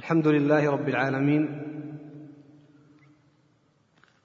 الحمد 0.00 0.26
لله 0.26 0.70
رب 0.70 0.88
العالمين 0.88 1.62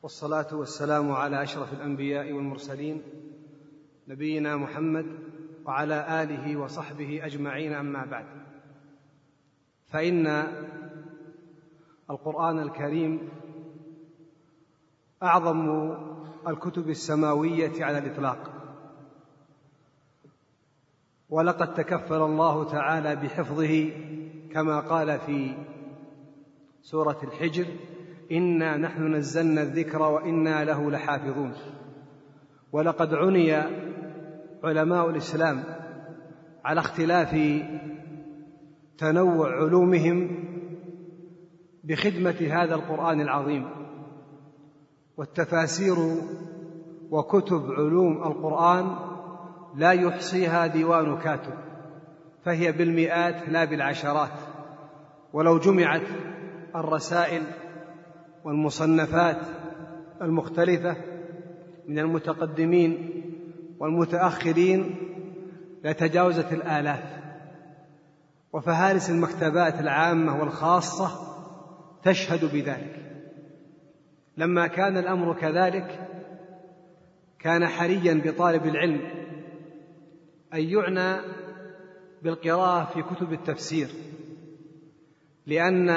والصلاة 0.03 0.55
والسلام 0.55 1.11
على 1.11 1.43
أشرف 1.43 1.73
الأنبياء 1.73 2.31
والمرسلين 2.31 3.01
نبينا 4.07 4.57
محمد 4.57 5.05
وعلى 5.65 6.23
آله 6.23 6.57
وصحبه 6.57 7.25
أجمعين 7.25 7.73
أما 7.73 8.05
بعد. 8.05 8.25
فإن 9.85 10.27
القرآن 12.09 12.59
الكريم 12.59 13.29
أعظم 15.23 15.91
الكتب 16.47 16.89
السماوية 16.89 17.85
على 17.85 17.97
الإطلاق. 17.97 18.51
ولقد 21.29 21.73
تكفل 21.73 22.21
الله 22.21 22.71
تعالى 22.71 23.15
بحفظه 23.15 23.91
كما 24.55 24.79
قال 24.79 25.19
في 25.19 25.53
سورة 26.81 27.17
الحجر 27.23 27.65
إنا 28.31 28.77
نحن 28.77 29.15
نزلنا 29.15 29.61
الذكر 29.61 30.01
وإنا 30.01 30.63
له 30.63 30.91
لحافظون. 30.91 31.53
ولقد 32.71 33.13
عني 33.13 33.53
علماء 34.63 35.09
الإسلام 35.09 35.63
على 36.65 36.79
اختلاف 36.79 37.61
تنوع 38.97 39.55
علومهم 39.55 40.43
بخدمة 41.83 42.47
هذا 42.51 42.75
القرآن 42.75 43.21
العظيم 43.21 43.69
والتفاسير 45.17 45.97
وكتب 47.11 47.71
علوم 47.71 48.23
القرآن 48.23 48.95
لا 49.75 49.91
يحصيها 49.91 50.67
ديوان 50.67 51.17
كاتب 51.17 51.53
فهي 52.45 52.71
بالمئات 52.71 53.49
لا 53.49 53.65
بالعشرات. 53.65 54.39
ولو 55.35 55.59
جمعت 55.59 56.01
الرسائل 56.75 57.43
والمصنفات 58.43 59.37
المختلفة 60.21 60.97
من 61.87 61.99
المتقدمين 61.99 63.23
والمتأخرين 63.79 64.95
لتجاوزت 65.83 66.53
الآلاف. 66.53 67.03
وفهارس 68.53 69.09
المكتبات 69.09 69.79
العامة 69.79 70.39
والخاصة 70.39 71.11
تشهد 72.03 72.45
بذلك. 72.53 73.25
لما 74.37 74.67
كان 74.67 74.97
الأمر 74.97 75.33
كذلك 75.33 76.09
كان 77.39 77.67
حريا 77.67 78.21
بطالب 78.25 78.65
العلم 78.65 79.01
أن 80.53 80.61
يعنى 80.61 81.21
بالقراءة 82.23 82.85
في 82.85 83.01
كتب 83.01 83.33
التفسير. 83.33 83.87
لأن 85.47 85.89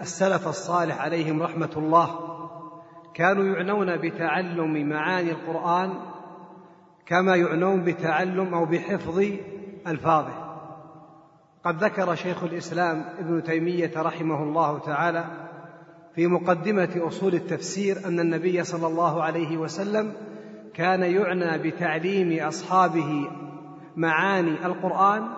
السلف 0.00 0.48
الصالح 0.48 1.00
عليهم 1.00 1.42
رحمة 1.42 1.70
الله 1.76 2.18
كانوا 3.14 3.44
يعنون 3.44 3.96
بتعلم 3.96 4.88
معاني 4.88 5.30
القرآن 5.30 5.94
كما 7.06 7.36
يعنون 7.36 7.84
بتعلم 7.84 8.54
أو 8.54 8.64
بحفظ 8.64 9.24
ألفاظه. 9.86 10.48
قد 11.64 11.84
ذكر 11.84 12.14
شيخ 12.14 12.44
الإسلام 12.44 13.04
ابن 13.18 13.42
تيمية 13.42 13.92
رحمه 13.96 14.42
الله 14.42 14.78
تعالى 14.78 15.24
في 16.14 16.26
مقدمة 16.26 16.88
أصول 16.96 17.34
التفسير 17.34 17.96
أن 18.06 18.20
النبي 18.20 18.64
صلى 18.64 18.86
الله 18.86 19.22
عليه 19.22 19.56
وسلم 19.56 20.12
كان 20.74 21.02
يعنى 21.02 21.58
بتعليم 21.58 22.46
أصحابه 22.46 23.30
معاني 23.96 24.66
القرآن 24.66 25.28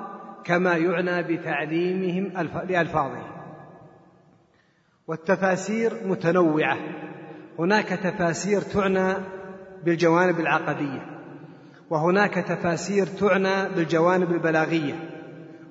كما 0.44 0.76
يعنى 0.76 1.22
بتعليمهم 1.22 2.32
لألفاظه. 2.68 3.39
والتفاسير 5.10 5.92
متنوعة. 6.04 6.76
هناك 7.58 7.88
تفاسير 7.88 8.60
تعنى 8.60 9.14
بالجوانب 9.84 10.40
العقدية 10.40 11.06
وهناك 11.90 12.34
تفاسير 12.34 13.06
تعنى 13.06 13.74
بالجوانب 13.74 14.30
البلاغية 14.32 14.94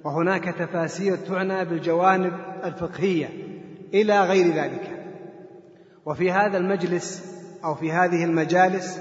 وهناك 0.03 0.43
تفاسير 0.43 1.15
تعنى 1.15 1.65
بالجوانب 1.65 2.33
الفقهية 2.63 3.29
إلى 3.93 4.23
غير 4.23 4.53
ذلك. 4.53 5.05
وفي 6.05 6.31
هذا 6.31 6.57
المجلس 6.57 7.35
أو 7.63 7.75
في 7.75 7.91
هذه 7.91 8.23
المجالس 8.23 8.99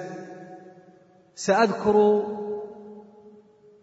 سأذكر 1.35 2.23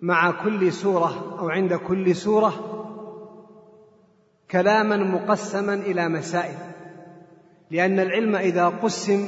مع 0.02 0.44
كل 0.44 0.74
سورة 0.74 1.40
أو 1.40 1.50
عند 1.50 1.74
كل 1.74 2.16
سورة 2.16 2.75
كلاما 4.52 4.98
مقسما 4.98 5.74
إلى 5.74 6.10
مسائل 6.10 6.58
لأن 7.72 8.00
العلم 8.00 8.36
إذا 8.36 8.68
قسم 8.68 9.28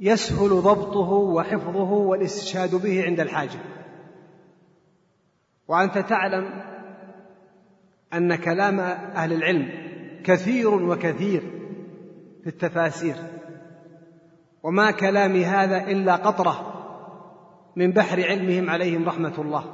يسهل 0.00 0.48
ضبطه 0.48 1.10
وحفظه 1.12 1.92
والاستشهاد 1.92 2.74
به 2.74 3.04
عند 3.04 3.20
الحاجة. 3.20 3.58
وأنت 5.68 5.98
تعلم 5.98 6.62
أن 8.14 8.34
كلام 8.36 8.80
أهل 8.80 9.32
العلم 9.32 9.68
كثير 10.24 10.74
وكثير 10.74 11.40
في 12.42 12.46
التفاسير 12.46 13.16
وما 14.62 14.90
كلامي 14.90 15.44
هذا 15.44 15.90
إلا 15.90 16.16
قطرة 16.16 16.72
من 17.76 17.90
بحر 17.92 18.22
علمهم 18.22 18.70
عليهم 18.70 19.08
رحمة 19.08 19.34
الله. 19.38 19.64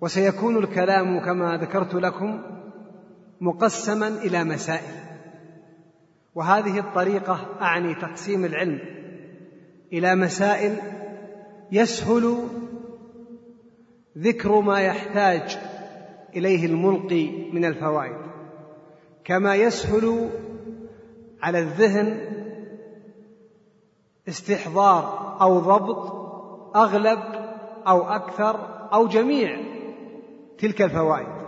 وسيكون 0.00 0.56
الكلام 0.56 1.24
كما 1.24 1.56
ذكرت 1.56 1.94
لكم 1.94 2.59
مقسما 3.40 4.08
إلى 4.08 4.44
مسائل. 4.44 5.10
وهذه 6.34 6.78
الطريقة 6.78 7.46
أعني 7.60 7.94
تقسيم 7.94 8.44
العلم 8.44 8.80
إلى 9.92 10.14
مسائل 10.14 10.76
يسهل 11.72 12.36
ذكر 14.18 14.60
ما 14.60 14.80
يحتاج 14.80 15.58
إليه 16.36 16.66
الملقي 16.66 17.50
من 17.52 17.64
الفوائد 17.64 18.16
كما 19.24 19.54
يسهل 19.54 20.30
على 21.42 21.58
الذهن 21.58 22.20
استحضار 24.28 25.36
أو 25.40 25.58
ضبط 25.58 26.12
أغلب 26.76 27.20
أو 27.86 28.08
أكثر 28.08 28.88
أو 28.92 29.06
جميع 29.06 29.60
تلك 30.58 30.82
الفوائد. 30.82 31.39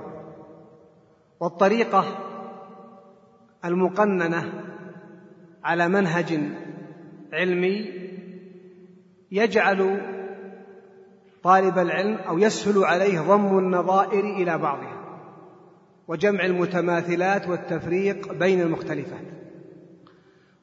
والطريقة 1.42 2.04
المقننة 3.64 4.52
على 5.64 5.88
منهج 5.88 6.38
علمي 7.32 7.92
يجعل 9.30 10.00
طالب 11.42 11.78
العلم 11.78 12.16
أو 12.16 12.38
يسهل 12.38 12.84
عليه 12.84 13.20
ضم 13.20 13.58
النظائر 13.58 14.24
إلى 14.24 14.58
بعضها 14.58 15.02
وجمع 16.08 16.44
المتماثلات 16.44 17.48
والتفريق 17.48 18.32
بين 18.32 18.60
المختلفات. 18.60 19.26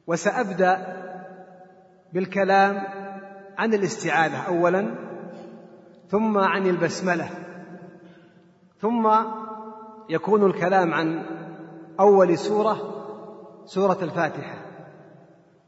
وسأبدأ 0.08 0.98
بالكلام 2.14 2.84
عن 3.58 3.74
الاستعاذة 3.74 4.42
اولا 4.48 4.96
ثم 6.10 6.38
عن 6.38 6.68
البسملة 6.68 7.30
ثم 8.82 9.08
يكون 10.10 10.46
الكلام 10.46 10.94
عن 10.94 11.26
أول 12.00 12.38
سورة 12.38 12.78
سورة 13.66 13.98
الفاتحة. 14.02 14.56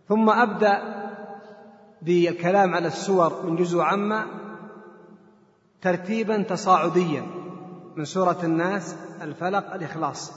ثم 0.07 0.29
أبدأ 0.29 0.81
بالكلام 2.02 2.74
على 2.74 2.88
السور 2.88 3.46
من 3.46 3.56
جزء 3.56 3.79
عامة 3.79 4.25
ترتيبا 5.81 6.44
تصاعديا 6.44 7.24
من 7.96 8.06
سورة 8.06 8.38
الناس 8.44 8.96
الفلق 9.22 9.74
الإخلاص. 9.74 10.34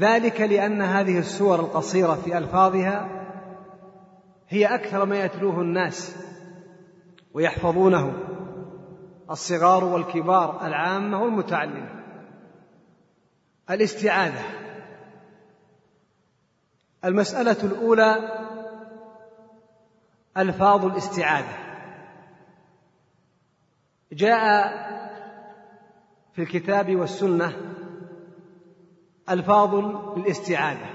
ذلك 0.00 0.40
لأن 0.40 0.82
هذه 0.82 1.18
السور 1.18 1.60
القصيرة 1.60 2.14
في 2.14 2.38
ألفاظها 2.38 3.08
هي 4.48 4.66
أكثر 4.66 5.04
ما 5.04 5.24
يتلوه 5.24 5.60
الناس 5.60 6.16
ويحفظونه. 7.34 8.12
الصغار 9.30 9.84
والكبار 9.84 10.66
العامة 10.66 11.22
والمتعلمة. 11.22 12.01
الاستعاذه 13.72 14.44
المسألة 17.04 17.56
الأولى 17.64 18.16
ألفاظ 20.36 20.84
الاستعاذه 20.84 21.58
جاء 24.12 24.72
في 26.34 26.42
الكتاب 26.42 26.96
والسنة 26.96 27.56
ألفاظ 29.30 29.74
للاستعاذه 30.18 30.90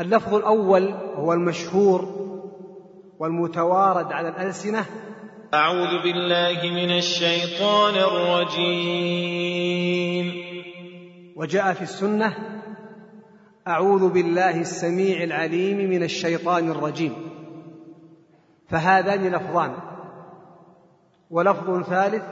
اللفظ 0.00 0.34
الأول 0.34 0.88
هو 0.92 1.32
المشهور 1.32 2.28
والمتوارد 3.18 4.12
على 4.12 4.28
الألسنة. 4.28 4.84
أعوذ 5.54 6.02
بالله 6.02 6.62
من 6.62 6.90
الشيطان 6.98 7.94
الرجيم. 7.94 9.28
وجاء 11.38 11.72
في 11.72 11.82
السنة 11.82 12.34
أعوذ 13.68 14.12
بالله 14.12 14.60
السميع 14.60 15.22
العليم 15.22 15.90
من 15.90 16.02
الشيطان 16.02 16.70
الرجيم. 16.70 17.12
فهذان 18.68 19.32
لفظان. 19.32 19.70
ولفظ 21.30 21.82
ثالث 21.82 22.24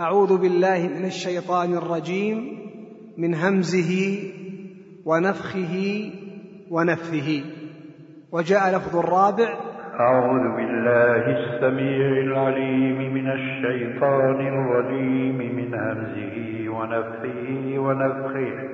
أعوذ 0.00 0.38
بالله 0.38 0.88
من 0.88 1.04
الشيطان 1.04 1.74
الرجيم 1.74 2.58
من 3.18 3.34
همزه 3.34 4.22
ونفخه 5.04 6.10
ونفثه. 6.70 7.44
وجاء 8.32 8.76
لفظ 8.76 8.96
الرابع 8.96 9.48
أعوذ 10.00 10.56
بالله 10.56 11.24
السميع 11.38 12.06
العليم 12.26 13.14
من 13.14 13.30
الشيطان 13.30 14.46
الرجيم 14.46 15.36
من 15.56 15.74
همزه 15.74 16.47
ونفخه 16.78 17.78
ونفخه. 17.78 18.68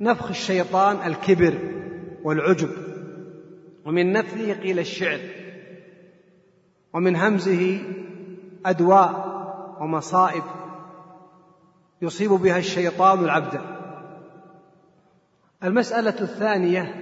نفخ 0.00 0.28
الشيطان 0.28 0.96
الكبر 1.06 1.54
والعجب. 2.24 2.70
ومن 3.84 4.12
نفثه 4.12 4.52
قيل 4.52 4.78
الشعر. 4.78 5.20
ومن 6.92 7.16
همزه 7.16 7.80
أدواء 8.66 9.32
ومصائب. 9.80 10.42
يصيب 12.02 12.30
بها 12.30 12.58
الشيطان 12.58 13.24
العبد. 13.24 13.60
المسألة 15.64 16.20
الثانية 16.20 16.94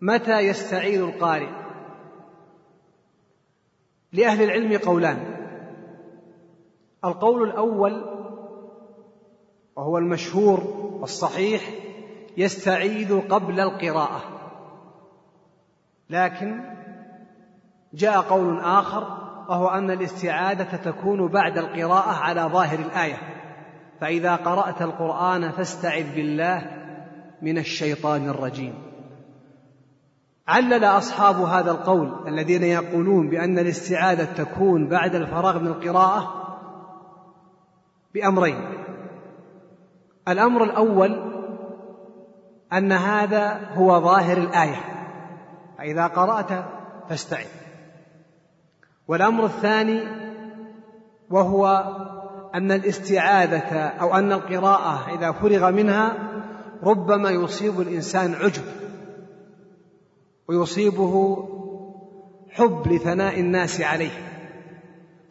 متى 0.00 0.38
يستعيذ 0.38 1.00
القارئ؟ 1.00 1.48
لأهل 4.12 4.44
العلم 4.44 4.78
قولان. 4.78 5.18
القول 7.04 7.48
الأول 7.48 8.17
وهو 9.78 9.98
المشهور 9.98 10.60
والصحيح 11.00 11.62
يستعيذ 12.36 13.20
قبل 13.20 13.60
القراءة. 13.60 14.20
لكن 16.10 16.60
جاء 17.94 18.20
قول 18.20 18.60
آخر 18.60 19.02
وهو 19.48 19.68
أن 19.68 19.90
الاستعاذة 19.90 20.76
تكون 20.76 21.28
بعد 21.28 21.58
القراءة 21.58 22.10
على 22.10 22.40
ظاهر 22.40 22.78
الآية. 22.78 23.18
فإذا 24.00 24.36
قرأت 24.36 24.82
القرآن 24.82 25.50
فاستعذ 25.50 26.14
بالله 26.14 26.70
من 27.42 27.58
الشيطان 27.58 28.28
الرجيم. 28.28 28.74
علل 30.48 30.84
أصحاب 30.84 31.36
هذا 31.36 31.70
القول 31.70 32.28
الذين 32.28 32.62
يقولون 32.62 33.30
بأن 33.30 33.58
الاستعاذة 33.58 34.24
تكون 34.24 34.88
بعد 34.88 35.14
الفراغ 35.14 35.58
من 35.58 35.66
القراءة 35.66 36.34
بأمرين. 38.14 38.77
الأمر 40.28 40.64
الأول 40.64 41.38
أن 42.72 42.92
هذا 42.92 43.60
هو 43.74 44.00
ظاهر 44.00 44.36
الآية 44.36 44.80
فإذا 45.78 46.06
قرأت 46.06 46.64
فاستعذ 47.08 47.46
والأمر 49.08 49.44
الثاني 49.44 50.00
وهو 51.30 51.84
أن 52.54 52.72
الاستعاذة 52.72 53.76
أو 53.76 54.14
أن 54.14 54.32
القراءة 54.32 55.14
إذا 55.14 55.32
فرغ 55.32 55.70
منها 55.70 56.16
ربما 56.82 57.30
يصيب 57.30 57.80
الإنسان 57.80 58.34
عجب 58.34 58.62
ويصيبه 60.48 61.44
حب 62.50 62.88
لثناء 62.88 63.40
الناس 63.40 63.80
عليه. 63.80 64.28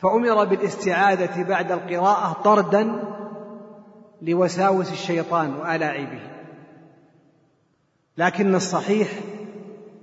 فأمر 0.01 0.45
بالاستعاذة 0.45 1.43
بعد 1.43 1.71
القراءة 1.71 2.41
طردا 2.43 3.03
لوساوس 4.21 4.91
الشيطان 4.91 5.53
وألاعبه. 5.53 6.19
لكن 8.17 8.55
الصحيح 8.55 9.09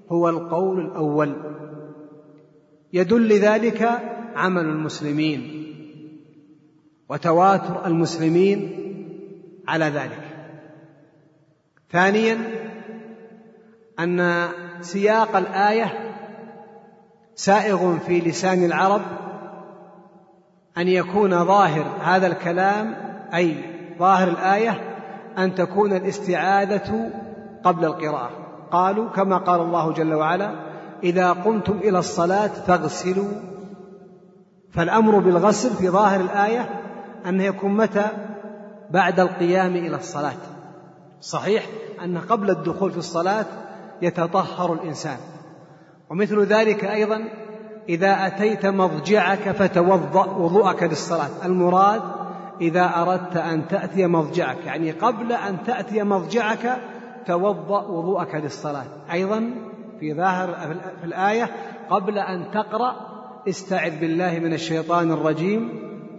هو 0.08 0.28
القول 0.28 0.80
الأول. 0.80 1.34
يدل 2.92 3.32
ذلك 3.32 3.88
عمل 4.36 4.64
المسلمين 4.64 5.64
وتواتر 7.08 7.86
المسلمين 7.86 8.70
على 9.68 9.84
ذلك. 9.84 10.24
ثانيا 11.90 12.38
أن 13.98 14.48
سياق 14.80 15.36
الآية 15.36 16.14
سائغ 17.34 17.98
في 17.98 18.20
لسان 18.20 18.64
العرب 18.64 19.02
أن 20.78 20.88
يكون 20.88 21.44
ظاهر 21.44 21.86
هذا 22.02 22.26
الكلام 22.26 22.94
أي 23.34 23.73
ظاهر 23.98 24.28
الآية 24.28 24.80
أن 25.38 25.54
تكون 25.54 25.92
الاستعاذة 25.92 27.10
قبل 27.64 27.84
القراءة. 27.84 28.30
قالوا 28.70 29.10
كما 29.10 29.38
قال 29.38 29.60
الله 29.60 29.92
جل 29.92 30.14
وعلا 30.14 30.50
إذا 31.02 31.32
قمتم 31.32 31.78
إلى 31.78 31.98
الصلاة 31.98 32.46
فاغسلوا. 32.46 33.30
فالأمر 34.72 35.18
بالغسل 35.18 35.70
في 35.70 35.88
ظاهر 35.88 36.20
الآية 36.20 36.68
انه 37.26 37.44
يكون 37.44 37.76
متى؟ 37.76 38.06
بعد 38.90 39.20
القيام 39.20 39.76
إلى 39.76 39.96
الصلاة. 39.96 40.42
صحيح 41.20 41.66
أن 42.04 42.18
قبل 42.18 42.50
الدخول 42.50 42.90
في 42.90 42.98
الصلاة 42.98 43.46
يتطهر 44.02 44.72
الإنسان. 44.72 45.16
ومثل 46.10 46.42
ذلك 46.42 46.84
أيضا 46.84 47.24
إذا 47.88 48.26
أتيت 48.26 48.66
مضجعك 48.66 49.50
فتوضأ 49.50 50.24
وضوءك 50.24 50.82
للصلاة. 50.82 51.30
المراد 51.44 52.02
إذا 52.60 52.92
أردت 52.96 53.36
أن 53.36 53.68
تأتي 53.68 54.06
مضجعك 54.06 54.66
يعني 54.66 54.90
قبل 54.90 55.32
أن 55.32 55.62
تأتي 55.66 56.02
مضجعك 56.02 56.80
توضأ 57.26 57.82
وضوءك 57.82 58.34
للصلاة. 58.34 58.86
أيضا 59.12 59.50
في 60.00 60.14
ظاهر 60.14 60.54
في 61.00 61.04
الآية 61.04 61.50
قبل 61.90 62.18
أن 62.18 62.50
تقرأ 62.50 63.14
استعذ 63.48 64.00
بالله 64.00 64.38
من 64.38 64.52
الشيطان 64.52 65.12
الرجيم 65.12 65.68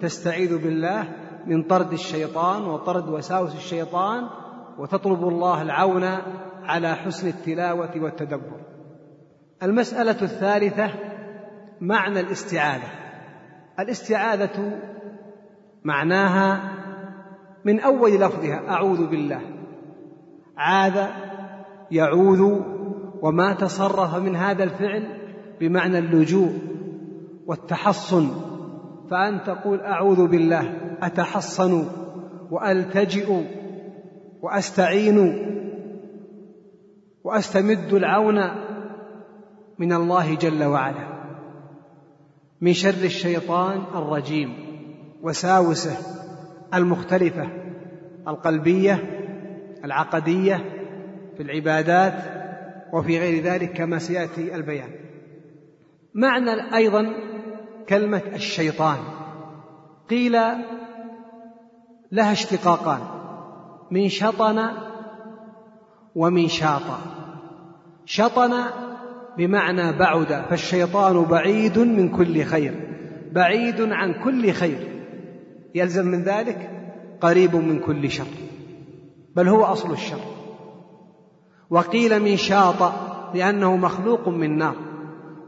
تستعيذ 0.02 0.58
بالله 0.58 1.08
من 1.46 1.64
طرد 1.64 1.94
الشيطان 1.94 2.64
وطرد 2.66 3.10
وساوس 3.10 3.56
الشيطان 3.56 4.28
وتطلب 4.78 5.28
الله 5.28 5.62
العون 5.62 6.04
على 6.64 6.96
حسن 6.96 7.28
التلاوة 7.28 7.92
والتدبر. 7.96 8.60
المسألة 9.64 10.22
الثالثة 10.22 10.90
معنى 11.82 12.20
الاستعاذة. 12.20 12.90
الاستعاذة 13.80 14.80
معناها 15.86 16.72
من 17.66 17.80
أول 17.80 18.12
لفظها 18.12 18.70
أعوذ 18.70 19.08
بالله. 19.08 19.42
عاذ 20.58 21.08
يعوذ 21.92 22.62
وما 23.22 23.54
تصرف 23.54 24.16
من 24.16 24.36
هذا 24.36 24.64
الفعل 24.64 25.08
بمعنى 25.60 26.00
اللجوء 26.00 26.54
والتحصن. 27.48 28.30
فأن 29.12 29.44
تقول 29.44 29.80
أعوذ 29.80 30.28
بالله 30.28 30.78
أتحصن 31.02 31.88
وألتجئ 32.52 33.44
وأستعين 34.42 35.18
وأستمد 37.24 37.94
العون 37.94 38.42
من 39.80 39.94
الله 39.94 40.36
جل 40.36 40.64
وعلا. 40.64 41.16
من 42.62 42.74
شر 42.74 43.04
الشيطان 43.04 43.82
الرجيم. 43.96 44.65
وساوسة 45.26 45.98
المختلفة 46.74 47.50
القلبية 48.28 49.04
العقدية 49.84 50.56
في 51.38 51.44
العبادات 51.44 52.14
وفي 52.94 53.20
غير 53.20 53.44
ذلك 53.44 53.74
كما 53.74 54.00
سيأتي 54.00 54.56
البيان. 54.56 54.90
معنى 56.16 56.76
أيضا 56.76 57.14
كلمة 57.90 58.22
الشيطان. 58.34 58.98
قيل 60.10 60.32
لها 62.12 62.32
اشتقاقان 62.32 63.00
من 63.92 64.10
شطن 64.10 64.70
ومن 66.16 66.48
شاط. 66.48 66.82
شطن 68.06 68.54
بمعنى 69.38 69.98
بعد 69.98 70.46
فالشيطان 70.50 71.24
بعيد 71.24 71.80
من 71.80 72.10
كل 72.10 72.44
خير 72.44 72.74
بعيد 73.32 73.82
عن 73.82 74.14
كل 74.24 74.52
خير. 74.52 74.95
يلزم 75.76 76.06
من 76.06 76.24
ذلك 76.24 76.70
قريب 77.22 77.56
من 77.56 77.80
كل 77.80 78.12
شر 78.12 78.26
بل 79.36 79.48
هو 79.48 79.64
أصل 79.64 79.92
الشر. 79.92 80.20
وقيل 81.70 82.20
من 82.20 82.38
شاط 82.38 82.94
لأنه 83.34 83.76
مخلوق 83.76 84.28
من 84.28 84.58
نار. 84.58 84.76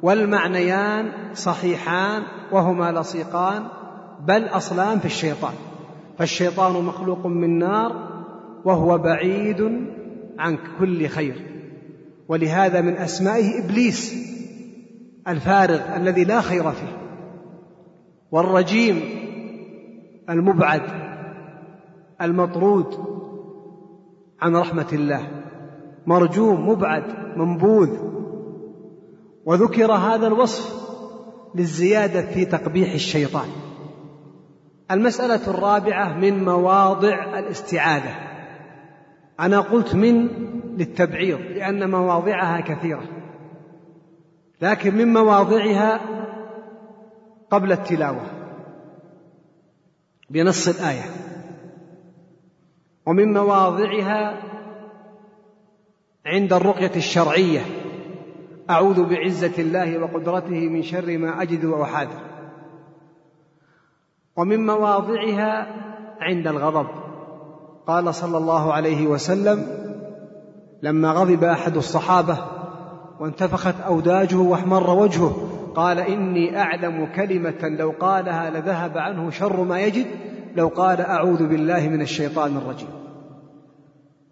والمعنيان 0.02 1.12
صحيحان 1.34 2.24
وهما 2.52 2.92
لصيقان 2.92 3.64
بل 4.28 4.44
أصلان 4.44 5.00
في 5.00 5.06
الشيطان. 5.06 5.54
فالشيطان 6.18 6.84
مخلوق 6.84 7.26
من 7.26 7.60
نار 7.60 7.92
وهو 8.66 8.98
بعيد 8.98 9.62
عن 10.40 10.58
كل 10.80 11.08
خير. 11.08 11.36
ولهذا 12.28 12.82
من 12.82 12.98
أسمائه 12.98 13.66
إبليس 13.66 14.28
الفارغ 15.28 15.96
الذي 15.96 16.24
لا 16.24 16.42
خير 16.42 16.72
فيه. 16.72 16.98
والرجيم 18.32 19.17
المبعد 20.30 20.82
المطرود 22.22 22.98
عن 24.42 24.56
رحمة 24.56 24.88
الله. 24.94 25.28
مرجوم 26.08 26.70
مبعد 26.70 27.04
منبوذ. 27.38 27.90
وذكر 29.46 29.92
هذا 29.92 30.28
الوصف 30.28 30.88
للزيادة 31.56 32.22
في 32.22 32.46
تقبيح 32.46 32.94
الشيطان. 32.94 33.50
المسألة 34.92 35.48
الرابعة 35.48 36.18
من 36.18 36.46
مواضع 36.46 37.40
الاستعاذة. 37.40 38.16
أنا 39.40 39.60
قلت 39.60 39.96
من 39.96 40.28
للتبعيض 40.78 41.40
لأن 41.40 41.92
مواضعها 41.92 42.62
كثيرة. 42.62 43.04
لكن 44.62 44.96
من 44.96 45.14
مواضعها 45.14 46.00
قبل 47.52 47.72
التلاوة. 47.72 48.37
بنص 50.30 50.68
الآية. 50.68 51.06
ومن 53.06 53.34
مواضعها 53.34 54.44
عند 56.26 56.54
الرقية 56.54 56.96
الشرعية 56.96 57.62
أعوذ 58.70 59.04
بعزة 59.04 59.54
الله 59.60 59.98
وقدرته 59.98 60.70
من 60.70 60.84
شر 60.84 61.18
ما 61.18 61.42
أجد 61.42 61.66
وأحاذر. 61.66 62.22
ومن 64.36 64.66
مواضعها 64.66 65.68
عند 66.20 66.48
الغضب. 66.48 66.88
قال 67.88 68.16
صلى 68.16 68.38
الله 68.38 68.74
عليه 68.74 69.08
وسلم 69.08 69.68
لما 70.84 71.12
غضب 71.12 71.44
أحد 71.44 71.78
الصحابة 71.78 72.38
وانتفخت 73.20 73.82
أوداجه 73.82 74.36
واحمر 74.36 74.90
وجهه 74.90 75.57
قال 75.78 76.00
إني 76.00 76.60
أعلم 76.60 77.08
كلمة 77.16 77.76
لو 77.80 77.94
قالها 78.00 78.50
لذهب 78.50 78.98
عنه 78.98 79.30
شر 79.30 79.64
ما 79.64 79.80
يجد 79.80 80.06
لو 80.56 80.68
قال 80.68 81.02
أعوذ 81.02 81.48
بالله 81.48 81.90
من 81.90 82.02
الشيطان 82.02 82.58
الرجيم. 82.58 82.90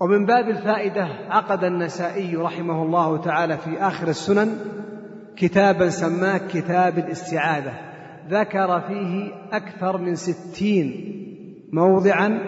ومن 0.02 0.26
باب 0.26 0.50
الفائدة 0.50 1.08
عقد 1.30 1.64
النسائي 1.64 2.36
رحمه 2.36 2.84
الله 2.84 3.22
تعالى 3.22 3.58
في 3.58 3.78
آخر 3.78 4.08
السنن 4.08 4.58
كتابا 5.36 5.90
سماه 5.90 6.38
كتاب 6.38 6.98
الاستعاذة. 6.98 7.74
ذكر 8.30 8.82
فيه 8.88 9.32
أكثر 9.52 9.98
من 9.98 10.16
ستين 10.16 10.94
موضعا 11.74 12.40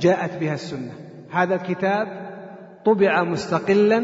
جاءت 0.00 0.40
بها 0.40 0.54
السنة. 0.54 0.92
هذا 1.30 1.54
الكتاب 1.54 2.06
طبع 2.84 3.22
مستقلا 3.22 4.02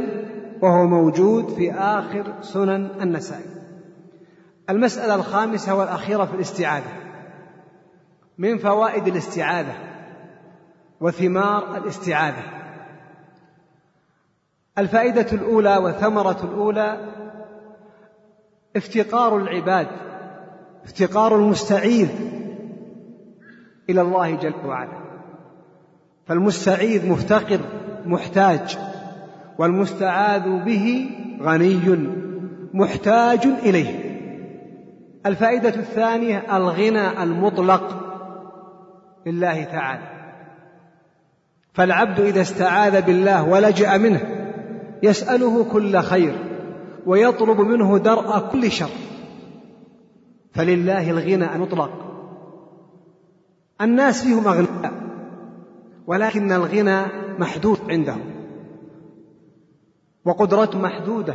وهو 0.62 0.86
موجود 0.86 1.48
في 1.48 1.72
آخر 1.72 2.34
سنن 2.40 2.88
النسائي. 3.02 3.55
المسألة 4.70 5.14
الخامسة 5.14 5.74
والأخيرة 5.74 6.24
في 6.24 6.34
الاستعاذة. 6.34 6.92
من 8.38 8.58
فوائد 8.58 9.06
الاستعاذة 9.06 9.74
وثمار 11.00 11.76
الاستعاذة. 11.76 12.42
الفائدة 14.78 15.26
الأولى 15.32 15.76
والثمرة 15.76 16.44
الأولى 16.44 17.12
افتقار 18.76 19.36
العباد 19.36 19.86
افتقار 20.84 21.36
المستعيذ 21.36 22.08
إلى 23.90 24.00
الله 24.00 24.34
جل 24.34 24.54
وعلا. 24.66 25.06
فالمستعيذ 26.26 27.10
مفتقر 27.10 27.60
محتاج 28.06 28.78
والمستعاذ 29.58 30.64
به 30.64 31.10
غني 31.42 32.08
محتاج 32.74 33.46
إليه. 33.46 34.05
الفائدة 35.26 35.68
الثانية 35.68 36.56
الغنى 36.56 37.22
المطلق 37.22 37.82
لله 39.26 39.64
تعالى. 39.64 40.16
فالعبد 41.72 42.20
إذا 42.20 42.40
استعاذ 42.40 43.02
بالله 43.02 43.48
ولجأ 43.48 43.96
منه 43.96 44.20
يسأله 45.02 45.64
كل 45.64 45.98
خير 45.98 46.34
ويطلب 47.06 47.60
منه 47.60 47.98
درء 47.98 48.38
كل 48.52 48.70
شر. 48.70 48.90
فلله 50.54 51.10
الغنى 51.10 51.54
المطلق. 51.54 51.90
الناس 53.80 54.24
فيهم 54.24 54.48
أغنياء 54.48 54.92
ولكن 56.06 56.52
الغنى 56.52 57.02
محدود 57.38 57.78
عندهم 57.88 58.24
وقدرته 60.24 60.78
محدودة. 60.78 61.34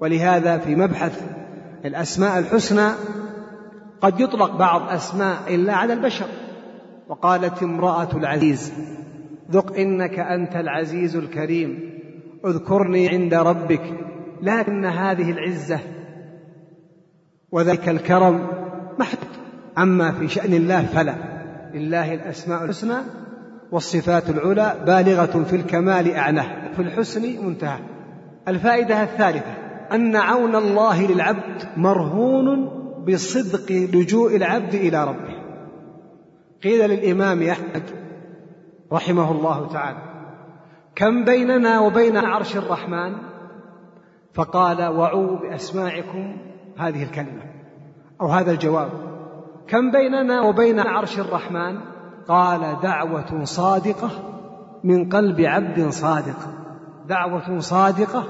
ولهذا 0.00 0.58
في 0.58 0.74
مبحث 0.74 1.37
الأسماء 1.84 2.38
الحسنى 2.38 2.88
قد 4.00 4.20
يطلق 4.20 4.56
بعض 4.56 4.90
أسماء 4.90 5.54
إلا 5.54 5.74
على 5.74 5.92
البشر. 5.92 6.26
وقالت 7.08 7.62
امرأة 7.62 8.08
العزيز 8.14 8.72
ذق 9.50 9.76
إنك 9.76 10.18
أنت 10.18 10.56
العزيز 10.56 11.16
الكريم 11.16 11.98
اذكرني 12.46 13.08
عند 13.08 13.34
ربك 13.34 13.82
لكن 14.42 14.84
هذه 14.84 15.30
العزة 15.30 15.80
وذلك 17.52 17.88
الكرم 17.88 18.46
محدود 18.98 19.28
أما 19.78 20.12
في 20.12 20.28
شأن 20.28 20.54
الله 20.54 20.82
فلا. 20.82 21.14
لله 21.74 22.14
الأسماء 22.14 22.64
الحسنى 22.64 22.96
والصفات 23.72 24.30
العلى 24.30 24.74
بالغة 24.86 25.44
في 25.44 25.56
الكمال 25.56 26.14
أعلاه 26.14 26.72
في 26.76 26.82
الحسن 26.82 27.46
منتهى. 27.46 27.78
الفائدة 28.48 29.02
الثالثة 29.02 29.67
أن 29.92 30.16
عون 30.16 30.56
الله 30.56 31.06
للعبد 31.06 31.68
مرهون 31.76 32.78
بصدق 33.08 33.72
لجوء 33.72 34.36
العبد 34.36 34.74
إلى 34.74 35.04
ربه. 35.04 35.38
قيل 36.62 36.90
للإمام 36.90 37.42
أحمد 37.42 37.82
رحمه 38.92 39.32
الله 39.32 39.68
تعالى 39.68 39.98
كم 40.94 41.24
بيننا 41.24 41.80
وبين 41.80 42.16
عرش 42.16 42.56
الرحمن؟ 42.56 43.16
فقال 44.34 44.82
وعوا 44.82 45.36
بأسماعكم 45.36 46.36
هذه 46.78 47.02
الكلمة. 47.02 47.42
أو 48.20 48.26
هذا 48.26 48.50
الجواب 48.50 48.90
كم 49.68 49.90
بيننا 49.90 50.42
وبين 50.42 50.80
عرش 50.80 51.18
الرحمن؟ 51.18 51.80
قال 52.28 52.76
دعوة 52.82 53.44
صادقة 53.44 54.10
من 54.84 55.08
قلب 55.08 55.40
عبد 55.40 55.88
صادق. 55.88 56.36
دعوة 57.06 57.58
صادقة 57.58 58.24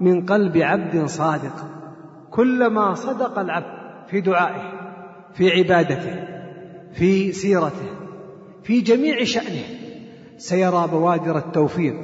من 0.00 0.26
قلب 0.26 0.56
عبد 0.56 1.06
صادق 1.06 1.66
كلما 2.30 2.94
صدق 2.94 3.38
العبد 3.38 4.06
في 4.06 4.20
دعائه 4.20 4.72
في 5.34 5.50
عبادته 5.50 6.24
في 6.92 7.32
سيرته 7.32 7.90
في 8.62 8.80
جميع 8.80 9.24
شأنه 9.24 9.64
سيرى 10.36 10.88
بوادر 10.92 11.38
التوفيق. 11.38 11.94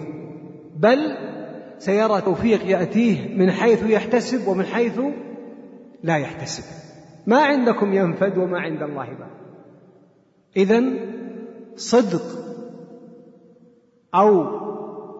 بل 0.77 0.99
سيرى 1.79 2.21
توفيق 2.21 2.67
يأتيه 2.67 3.37
من 3.37 3.51
حيث 3.51 3.83
يحتسب 3.83 4.49
ومن 4.49 4.65
حيث 4.65 5.01
لا 6.03 6.17
يحتسب. 6.17 6.65
ما 7.27 7.39
عندكم 7.39 7.95
ينفد 7.95 8.39
وما 8.39 8.61
عند 8.61 8.83
الله 8.83 9.05
باق 9.05 9.31
إذا 10.57 10.85
صدق 11.77 12.23
أو 14.15 14.64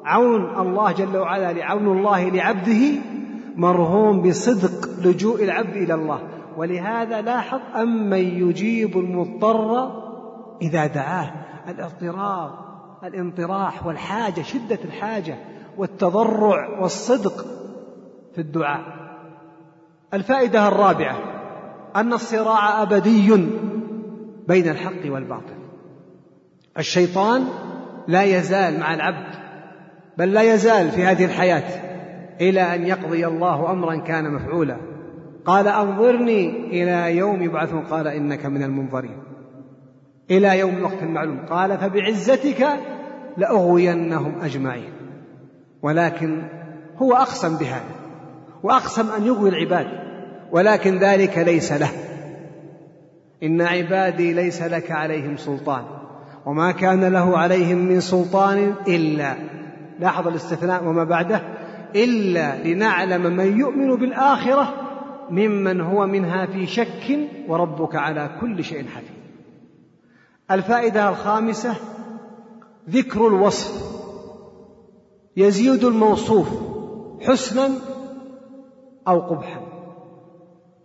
عون 0.05 0.59
الله 0.59 0.93
جل 0.93 1.17
وعلا 1.17 1.53
لعون 1.53 1.99
الله 1.99 2.29
لعبده 2.29 3.01
مرهون 3.57 4.23
بصدق 4.23 4.89
لجوء 5.07 5.45
العبد 5.45 5.77
إلى 5.77 5.95
الله. 5.95 6.21
ولهذا 6.57 7.21
لاحظ 7.21 7.61
أمن 7.77 8.49
يجيب 8.49 8.99
المضطر 8.99 9.91
إذا 10.63 10.87
دعاه. 10.87 11.33
الاضطراب 11.69 12.51
الانطراح 13.05 13.87
والحاجة 13.87 14.43
شدة 14.43 14.79
الحاجة 14.85 15.37
والتضرع 15.77 16.81
والصدق 16.81 17.47
في 18.35 18.41
الدعاء. 18.41 18.85
الفائدة 20.15 20.69
الرابعة 20.69 21.17
أن 21.97 22.13
الصراع 22.13 22.83
أبدي 22.83 23.35
بين 24.49 24.69
الحق 24.69 25.13
والباطل. 25.13 25.55
الشيطان 26.79 27.45
لا 28.09 28.23
يزال 28.23 28.81
مع 28.81 28.95
العبد 28.95 29.44
بل 30.19 30.33
لا 30.33 30.55
يزال 30.55 30.91
في 30.91 31.05
هذه 31.05 31.25
الحياة 31.25 31.65
إلى 32.41 32.75
أن 32.75 32.87
يقضي 32.87 33.27
الله 33.27 33.71
أمرا 33.71 33.97
كان 33.97 34.31
مفعولا. 34.31 34.77
قال 35.45 35.69
أنظرني 35.69 36.49
إلى 36.67 37.17
يوم 37.17 37.43
يبعثون. 37.43 37.81
قال 37.81 38.09
إنك 38.09 38.47
من 38.47 38.63
المنظرين. 38.63 39.19
إلى 40.31 40.59
يوم 40.59 40.77
الوقت 40.77 41.03
المعلوم. 41.03 41.39
قال 41.51 41.79
فبعزتك 41.79 42.67
لأغوينهم 43.37 44.41
أجمعين. 44.43 44.93
ولكن 45.83 46.43
هو 46.97 47.15
أقسم 47.15 47.57
بهذا. 47.57 47.95
وأقسم 48.63 49.11
أن 49.11 49.27
يغوي 49.27 49.49
العباد. 49.49 49.87
ولكن 50.53 50.99
ذلك 50.99 51.39
ليس 51.39 51.73
له. 51.73 51.91
إن 53.43 53.61
عبادي 53.61 54.33
ليس 54.33 54.63
لك 54.63 54.91
عليهم 54.91 55.37
سلطان. 55.37 55.85
وما 56.47 56.73
كان 56.73 57.05
له 57.05 57.39
عليهم 57.39 57.79
من 57.79 58.01
سلطان 58.01 58.75
إلا 58.89 59.35
لاحظ 59.99 60.29
الاستثناء 60.29 60.85
وما 60.85 61.05
بعده 61.05 61.43
إلا 61.97 62.65
لنعلم 62.65 63.37
من 63.37 63.59
يؤمن 63.59 63.97
بالآخرة 63.97 64.75
ممن 65.31 65.81
هو 65.81 66.07
منها 66.07 66.47
في 66.47 66.67
شك 66.67 67.19
وربك 67.49 67.95
على 67.95 68.31
كل 68.41 68.65
شيء 68.65 68.87
حفيظ. 68.87 69.17
الفائدة 70.51 71.09
الخامسة 71.09 71.75
ذكر 72.91 73.27
الوصف. 73.29 73.95
يزيد 75.37 75.85
الموصوف 75.85 76.49
حسنا 77.21 77.71
أو 79.09 79.21
قبحا. 79.21 79.61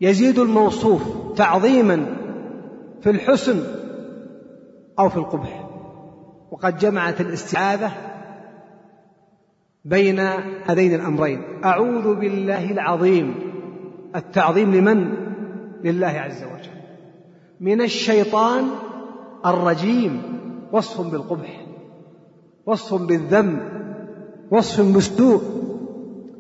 يزيد 0.02 0.40
الموصوف 0.40 1.02
تعظيما 1.36 2.06
في 3.02 3.10
الحسن 3.10 3.64
أو 5.00 5.10
في 5.10 5.18
القبح. 5.18 5.70
وقد 6.52 6.78
جمعت 6.78 7.22
الاستعاذة 7.22 7.92
بين 9.90 10.20
هذين 10.66 10.96
الأمرين. 10.96 11.42
أعوذ 11.66 12.16
بالله 12.16 12.72
العظيم. 12.72 13.36
التعظيم 14.16 14.76
لمن؟ 14.76 15.14
لله 15.84 16.08
عز 16.08 16.44
وجل. 16.44 16.80
من 17.60 17.82
الشيطان 17.82 18.66
الرجيم. 19.46 20.22
وصف 20.72 21.12
بالقبح. 21.12 21.66
وصف 22.66 23.02
بالذم. 23.02 23.60
وصف 24.52 24.94
بالسوء. 24.94 25.42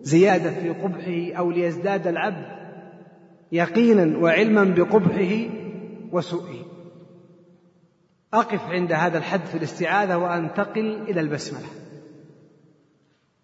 زيادة 0.01 0.51
في 0.51 0.69
قبحه 0.69 1.39
أو 1.39 1.51
ليزداد 1.51 2.07
العبد 2.07 2.45
يقينا 3.51 4.17
وعلما 4.17 4.63
بقبحه 4.63 5.49
وسوءه. 6.11 6.65
أقف 8.33 8.61
عند 8.69 8.91
هذا 8.91 9.17
الحد 9.17 9.45
في 9.45 9.57
الاستعاذة 9.57 10.17
وأنتقل 10.17 11.01
إلى 11.09 11.21
البسملة. 11.21 11.88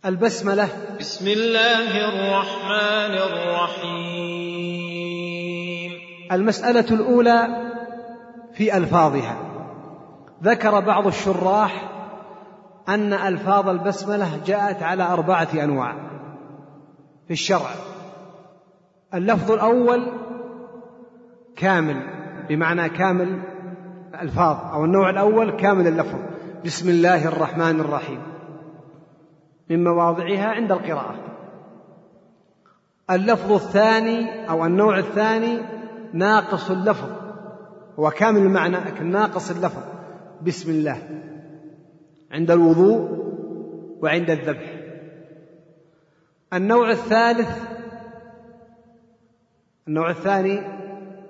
البسملة. 0.06 0.68
بسم 1.00 1.28
الله 1.28 2.10
الرحمن 2.10 3.18
الرحيم. 3.18 4.32
المسألة 6.32 6.86
الأولى 6.92 7.48
في 8.54 8.78
ألفاظها. 8.78 9.38
ذكر 10.44 10.80
بعض 10.80 11.08
الشراح 11.08 11.92
أن 12.90 13.14
ألفاظ 13.14 13.70
البسملة 13.70 14.40
جاءت 14.46 14.84
على 14.84 15.04
أربعة 15.04 15.48
أنواع 15.54 15.96
في 17.28 17.34
الشرع. 17.34 17.70
اللفظ 19.14 19.52
الأول 19.52 20.12
كامل 21.56 22.02
بمعنى 22.50 22.90
كامل 22.90 23.42
الألفاظ 24.14 24.74
أو 24.74 24.86
النوع 24.86 25.10
الأول 25.10 25.52
كامل 25.52 25.88
اللفظ. 25.88 26.20
بسم 26.66 26.90
الله 26.90 27.28
الرحمن 27.28 27.80
الرحيم. 27.80 28.35
من 29.70 29.84
مواضعها 29.84 30.46
عند 30.46 30.72
القراءة. 30.72 31.16
اللفظ 33.10 33.52
الثاني 33.52 34.50
أو 34.50 34.66
النوع 34.66 35.00
الثاني 35.00 35.58
ناقص 36.14 36.72
اللفظ. 36.72 37.10
هو 38.00 38.10
كامل 38.12 38.40
المعنى 38.40 38.78
لكن 38.78 39.12
ناقص 39.12 39.52
اللفظ. 39.52 39.84
بسم 40.42 40.72
الله. 40.72 41.22
عند 42.32 42.52
الوضوء 42.52 43.26
وعند 44.02 44.30
الذبح. 44.30 44.74
النوع 46.54 46.92
الثالث 46.92 47.76
النوع 49.88 50.10
الثاني 50.10 50.60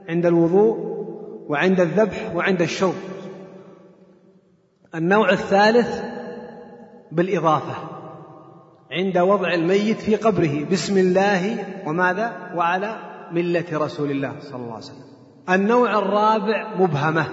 عند 0.10 0.26
الوضوء 0.26 0.78
وعند 1.50 1.80
الذبح 1.80 2.36
وعند 2.36 2.62
الشرب. 2.62 2.94
النوع 4.96 5.32
الثالث 5.32 6.04
بالإضافة. 7.12 7.95
عند 8.92 9.18
وضع 9.18 9.54
الميت 9.54 10.00
في 10.00 10.16
قبره. 10.16 10.66
بسم 10.72 10.98
الله 10.98 11.66
وماذا؟ 11.86 12.52
وعلى 12.56 12.96
ملة 13.32 13.66
رسول 13.74 14.12
الله 14.12 14.34
صلى 14.40 14.56
الله 14.56 14.74
عليه 14.74 14.84
وسلم. 14.84 15.06
النوع 15.50 16.00
الرابع 16.00 16.76
مبهمة. 16.80 17.26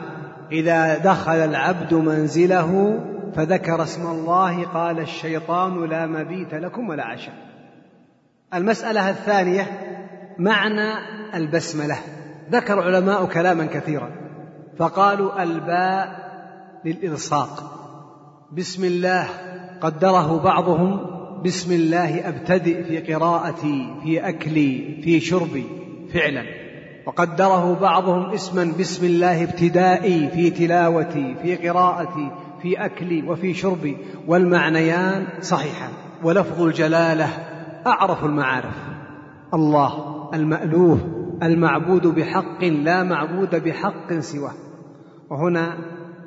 إذا 0.52 0.98
دخل 0.98 1.32
العبد 1.32 1.94
منزله 1.94 3.00
فذكر 3.34 3.82
اسم 3.82 4.06
الله 4.06 4.64
قال 4.64 5.00
الشيطان 5.00 5.84
لا 5.84 6.06
مبيت 6.06 6.54
لكم 6.54 6.88
ولا 6.88 7.04
عشاء. 7.04 7.34
المسألة 8.54 9.10
الثانية 9.10 9.66
معنى 10.38 10.92
البسملة. 11.34 11.96
ذكر 12.50 12.80
علماء 12.80 13.24
كلاما 13.24 13.64
كثيرا. 13.66 14.10
فقالوا 14.78 15.42
الباء 15.42 16.32
للإلصاق. 16.84 17.78
بسم 18.52 18.84
الله 18.84 19.28
قدره 19.80 20.38
بعضهم 20.38 21.21
بسم 21.44 21.72
الله 21.72 22.28
أبتدئ 22.28 22.82
في 22.82 23.14
قراءتي 23.14 23.94
في 24.02 24.28
أكلي 24.28 25.00
في 25.04 25.20
شربي 25.20 25.64
فعلا. 26.12 26.42
وقدره 27.06 27.78
بعضهم 27.80 28.30
اسما 28.30 28.72
بسم 28.78 29.06
الله 29.06 29.42
ابتدائي 29.42 30.28
في 30.28 30.50
تلاوتي 30.50 31.34
في 31.42 31.68
قراءتي 31.68 32.30
في 32.62 32.84
أكلي 32.84 33.22
وفي 33.22 33.54
شربي. 33.54 33.96
والمعنيان 34.26 35.26
صحيحان. 35.40 35.90
ولفظ 36.24 36.62
الجلالة 36.62 37.28
أعرف 37.86 38.24
المعارف. 38.24 38.76
الله 39.54 39.92
المألوه 40.34 40.98
المعبود 41.42 42.06
بحق 42.06 42.64
لا 42.64 43.02
معبود 43.02 43.54
بحق 43.54 44.18
سواه. 44.18 44.54
وهنا 45.30 45.78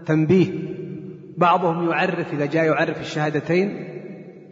تنبيه. 0.05 0.75
بعضهم 1.37 1.89
يعرف 1.89 2.33
إذا 2.33 2.45
جاء 2.45 2.65
يعرف 2.65 3.01
الشهادتين 3.01 3.94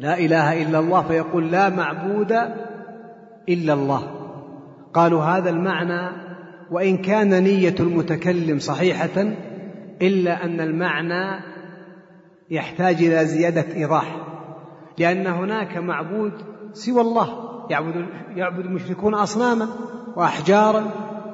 لا 0.03 0.17
إله 0.19 0.61
إلا 0.63 0.79
الله 0.79 1.01
فيقول 1.01 1.51
لا 1.51 1.69
معبود 1.69 2.31
إلا 3.49 3.73
الله. 3.73 4.03
قالوا 4.93 5.23
هذا 5.23 5.49
المعنى 5.49 6.09
وإن 6.71 6.97
كان 6.97 7.43
نية 7.43 7.75
المتكلم 7.79 8.59
صحيحة 8.59 9.33
إلا 10.01 10.45
أن 10.45 10.61
المعنى 10.61 11.43
يحتاج 12.51 12.95
إلى 12.95 13.25
زيادة 13.25 13.75
إيضاح 13.75 14.17
لأن 14.97 15.27
هناك 15.27 15.77
معبود 15.77 16.33
سوى 16.73 17.01
الله 17.01 17.27
يعبد 17.69 18.05
يعبد 18.35 18.65
المشركون 18.65 19.13
أصناما 19.13 19.67
وأحجارا 20.15 20.83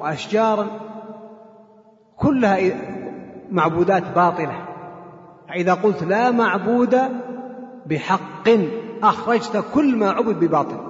وأشجارا 0.00 0.66
كلها 2.16 2.58
معبودات 3.50 4.14
باطلة. 4.14 4.66
فإذا 5.48 5.74
قلت 5.74 6.02
لا 6.02 6.30
معبود 6.30 6.96
بحق 7.90 8.48
أخرجت 9.02 9.64
كل 9.74 9.96
ما 9.96 10.10
عبد 10.10 10.44
بباطل. 10.44 10.80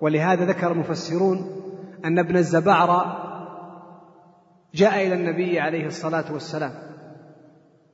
ولهذا 0.00 0.44
ذكر 0.44 0.72
المفسرون 0.72 1.50
أن 2.04 2.18
ابن 2.18 2.36
الزبعرة 2.36 3.26
جاء 4.74 5.06
إلى 5.06 5.14
النبي 5.14 5.60
عليه 5.60 5.86
الصلاة 5.86 6.32
والسلام 6.32 6.72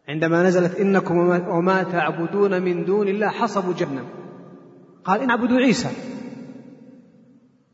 عندما 0.09 0.43
نزلت 0.43 0.77
إنكم 0.77 1.19
وما 1.49 1.83
تعبدون 1.83 2.63
من 2.63 2.85
دون 2.85 3.09
الله 3.09 3.29
حصبوا 3.29 3.75
جهنم. 3.75 4.05
قال 5.05 5.21
إن 5.21 5.31
عبدوا 5.31 5.59
عيسى. 5.59 5.89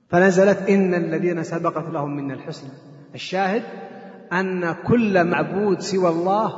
فنزلت 0.08 0.68
إن 0.68 0.94
الذين 0.94 1.42
سبقت 1.42 1.90
لهم 1.90 2.16
من 2.16 2.32
الحسنى. 2.32 2.70
الشاهد 3.14 3.62
أن 4.32 4.72
كل 4.72 5.24
معبود 5.24 5.80
سوى 5.80 6.08
الله 6.08 6.52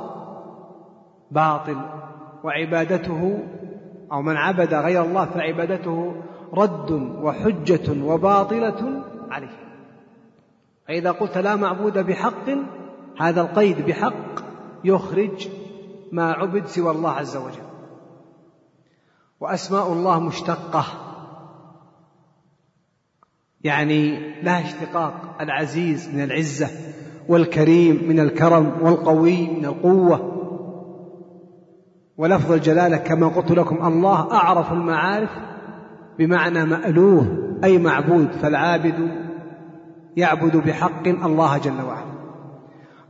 باطل 1.31 1.77
وعبادته 2.45 3.39
أو 4.13 4.23
من 4.23 4.37
عبد 4.37 4.75
غير 4.75 5.05
الله 5.05 5.25
فعبادته 5.25 6.15
رد 6.53 6.91
وحجة 7.23 8.05
وباطلة 8.05 9.05
عليه. 9.31 9.65
فإذا 10.89 11.11
قلت 11.11 11.39
لا 11.39 11.57
معبود 11.57 11.99
بحق 11.99 12.51
هذا 13.21 13.41
القيد 13.41 13.87
بحق 13.87 14.45
يخرج 14.85 15.49
ما 16.13 16.33
عبد 16.33 16.67
سوى 16.67 16.91
الله 16.91 17.11
عز 17.11 17.37
وجل. 17.37 17.65
وأسماء 19.41 19.93
الله 19.93 20.21
مشتقة. 20.21 20.85
يعني 23.65 24.33
لها 24.43 24.65
اشتقاق 24.65 25.37
العزيز 25.41 26.15
من 26.15 26.25
العزة 26.25 26.69
والكريم 27.29 28.09
من 28.09 28.21
الكرم 28.21 28.73
والقوي 28.83 29.47
من 29.47 29.65
القوة. 29.65 30.34
ولفظ 32.19 32.53
الجلالة 32.53 32.97
كما 32.97 33.29
قلت 33.29 33.51
لكم 33.51 33.87
الله 33.87 34.33
أعرف 34.33 34.73
المعارف 34.73 35.31
بمعنى 36.19 36.65
مألوه 36.65 37.39
أي 37.65 37.79
معبود 37.79 38.29
فالعابد 38.43 39.09
يعبد 40.17 40.57
بحق 40.57 41.07
الله 41.09 41.59
جل 41.59 41.83
وعلا. 41.87 42.15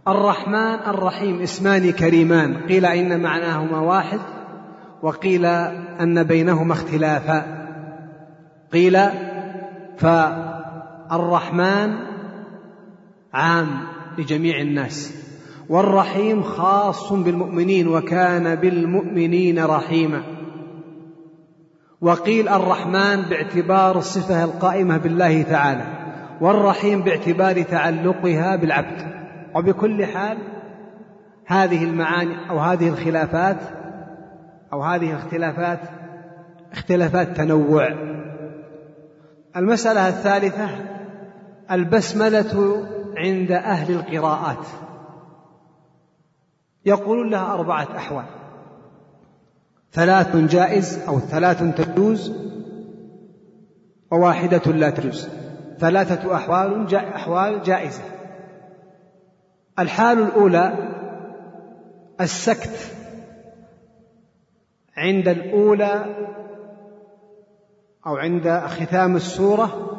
الرحمن 0.09 0.75
الرحيم 0.87 1.41
اسمان 1.41 1.91
كريمان 1.91 2.57
قيل 2.57 2.87
إن 2.87 3.23
معناهما 3.23 3.79
واحد 3.81 4.19
وقيل 5.03 5.45
أن 6.01 6.23
بينهما 6.23 6.73
اختلافا. 6.73 7.67
قيل 8.73 8.99
فالرحمن 9.99 11.95
عام 13.35 13.69
لجميع 14.19 14.61
الناس. 14.61 15.24
والرحيم 15.69 16.43
خاص 16.43 17.13
بالمؤمنين 17.13 17.89
وكان 17.89 18.55
بالمؤمنين 18.55 19.65
رحيما. 19.65 20.23
وقيل 22.01 22.49
الرحمن 22.49 23.23
باعتبار 23.23 23.99
الصفة 23.99 24.45
القائمة 24.45 24.97
بالله 24.97 25.43
تعالى 25.43 25.85
والرحيم 26.41 27.03
باعتبار 27.03 27.63
تعلقها 27.63 28.57
بالعبد. 28.57 29.15
وبكل 29.55 30.07
حال 30.07 30.39
هذه 31.47 31.85
المعاني 31.85 32.51
أو 32.51 32.59
هذه 32.59 32.89
الخلافات 32.89 33.57
أو 34.73 34.83
هذه 34.83 35.11
الاختلافات 35.11 35.81
اختلافات 36.73 37.37
تنوع. 37.37 37.89
المسألة 39.57 40.09
الثالثة 40.09 40.69
البسملة 41.71 42.87
عند 43.17 43.53
أهل 43.53 43.95
القراءات. 43.95 44.67
يقولون 46.87 47.31
لها 47.31 47.55
أربعة 47.55 47.97
أحوال. 47.97 48.25
ثلاث 49.93 50.37
جائز 50.37 50.99
أو 51.09 51.19
ثلاث 51.19 51.63
تجوز 51.63 52.33
وواحدة 54.13 54.73
لا 54.73 54.91
تجوز. 54.91 55.29
ثلاثة 55.79 56.35
أحوال 56.35 56.95
أحوال 56.95 57.63
جائزة. 57.63 58.03
الحال 59.79 60.19
الأولى 60.19 60.73
السكت 62.21 62.93
عند 64.97 65.29
الأولى 65.29 66.17
أو 68.07 68.17
عند 68.17 68.63
ختام 68.67 69.17
السورة 69.17 69.91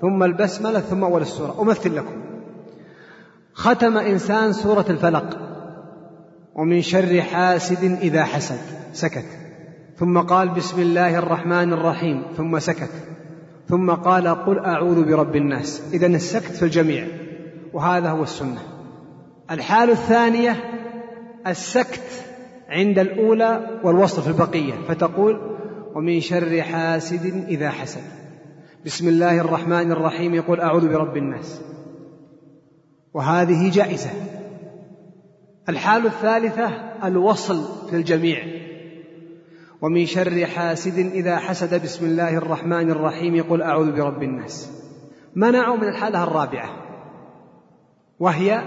ثم 0.00 0.22
البسملة 0.22 0.80
ثم 0.80 1.04
أول 1.04 1.22
السورة. 1.22 1.62
أمثل 1.62 1.96
لكم. 1.96 2.22
ختم 3.52 3.98
إنسان 3.98 4.52
سورة 4.52 4.84
الفلق. 4.90 5.55
ومن 6.56 6.82
شر 6.82 7.22
حاسد 7.22 7.84
إذا 7.84 8.24
حسد 8.24 8.58
سكت. 8.92 9.24
ثم 9.96 10.18
قال 10.18 10.48
بسم 10.48 10.80
الله 10.80 11.18
الرحمن 11.18 11.72
الرحيم 11.72 12.22
ثم 12.36 12.58
سكت. 12.58 12.90
ثم 13.68 13.90
قال 13.90 14.28
قل 14.28 14.58
أعوذ 14.58 15.04
برب 15.04 15.36
الناس. 15.36 15.82
إذا 15.92 16.06
السكت 16.06 16.52
في 16.52 16.62
الجميع. 16.62 17.06
وهذا 17.72 18.10
هو 18.10 18.22
السنة. 18.22 18.62
الحال 19.50 19.90
الثانية 19.90 20.56
السكت 21.46 22.24
عند 22.68 22.98
الأولى 22.98 23.80
والوصل 23.84 24.22
في 24.22 24.28
البقية. 24.28 24.72
فتقول 24.88 25.40
ومن 25.94 26.20
شر 26.20 26.62
حاسد 26.62 27.44
إذا 27.48 27.70
حسد. 27.70 28.02
بسم 28.86 29.08
الله 29.08 29.40
الرحمن 29.40 29.92
الرحيم 29.92 30.34
يقول 30.34 30.60
أعوذ 30.60 30.88
برب 30.88 31.16
الناس. 31.16 31.60
وهذه 33.14 33.70
جائزة. 33.70 34.10
الحال 35.68 36.06
الثالثة 36.06 36.68
الوصل 37.04 37.88
في 37.90 37.96
الجميع. 37.96 38.38
ومن 39.82 40.06
شر 40.06 40.46
حاسد 40.46 40.98
إذا 40.98 41.36
حسد 41.36 41.82
بسم 41.82 42.06
الله 42.06 42.36
الرحمن 42.36 42.90
الرحيم 42.90 43.34
يقول 43.34 43.62
أعوذ 43.62 43.92
برب 43.92 44.22
الناس. 44.22 44.72
منعوا 45.36 45.76
من 45.76 45.88
الحالة 45.88 46.22
الرابعة. 46.22 46.70
وهي 48.20 48.62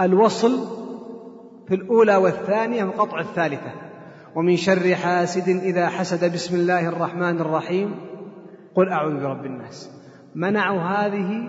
الوصل 0.00 0.66
في 1.68 1.74
الأولى 1.74 2.16
والثانية 2.16 2.84
وقطع 2.84 3.20
الثالثة. 3.20 3.72
ومن 4.34 4.56
شر 4.56 4.94
حاسد 4.94 5.48
إذا 5.48 5.88
حسد 5.88 6.32
بسم 6.32 6.56
الله 6.56 6.88
الرحمن 6.88 7.40
الرحيم 7.40 7.94
قل 8.74 8.88
أعوذ 8.88 9.20
برب 9.20 9.44
الناس. 9.44 9.90
منعوا 10.34 10.80
هذه 10.80 11.48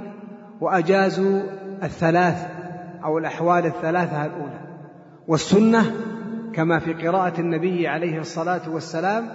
وأجازوا 0.61 1.41
الثلاث 1.83 2.64
أو 3.05 3.17
الأحوال 3.17 3.65
الثلاثة 3.65 4.25
الأولى. 4.25 4.59
والسنة 5.27 5.95
كما 6.53 6.79
في 6.79 6.93
قراءة 6.93 7.41
النبي 7.41 7.87
عليه 7.87 8.19
الصلاة 8.19 8.69
والسلام 8.69 9.29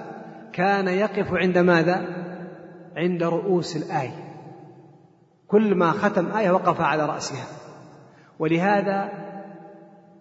كان 0.53 0.89
يقف 0.89 1.35
عند 1.35 1.59
ماذا؟ 1.59 2.07
عند 2.97 3.23
رؤوس 3.23 3.77
الآية. 3.77 4.25
كل 5.47 5.75
ما 5.75 5.91
ختم 5.91 6.33
آية 6.33 6.51
وقف 6.51 6.81
على 6.81 7.07
رأسها. 7.07 7.47
ولهذا 8.39 9.09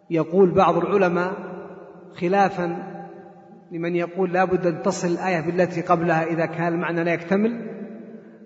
يقول 0.09 0.51
بعض 0.51 0.77
العلماء 0.77 1.33
خلافا 2.21 2.77
لمن 3.71 3.95
يقول 3.95 4.33
لا 4.33 4.45
بد 4.45 4.65
أن 4.65 4.81
تصل 4.81 5.07
الآية 5.07 5.39
بالتي 5.41 5.81
قبلها 5.81 6.23
إذا 6.23 6.45
كان 6.45 6.73
المعنى 6.73 7.03
لا 7.03 7.13
يكتمل 7.13 7.69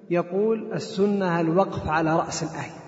يقول 0.10 0.74
السنة 0.74 1.40
الوقف 1.40 1.90
على 1.90 2.16
رأس 2.16 2.44
الآية. 2.44 2.83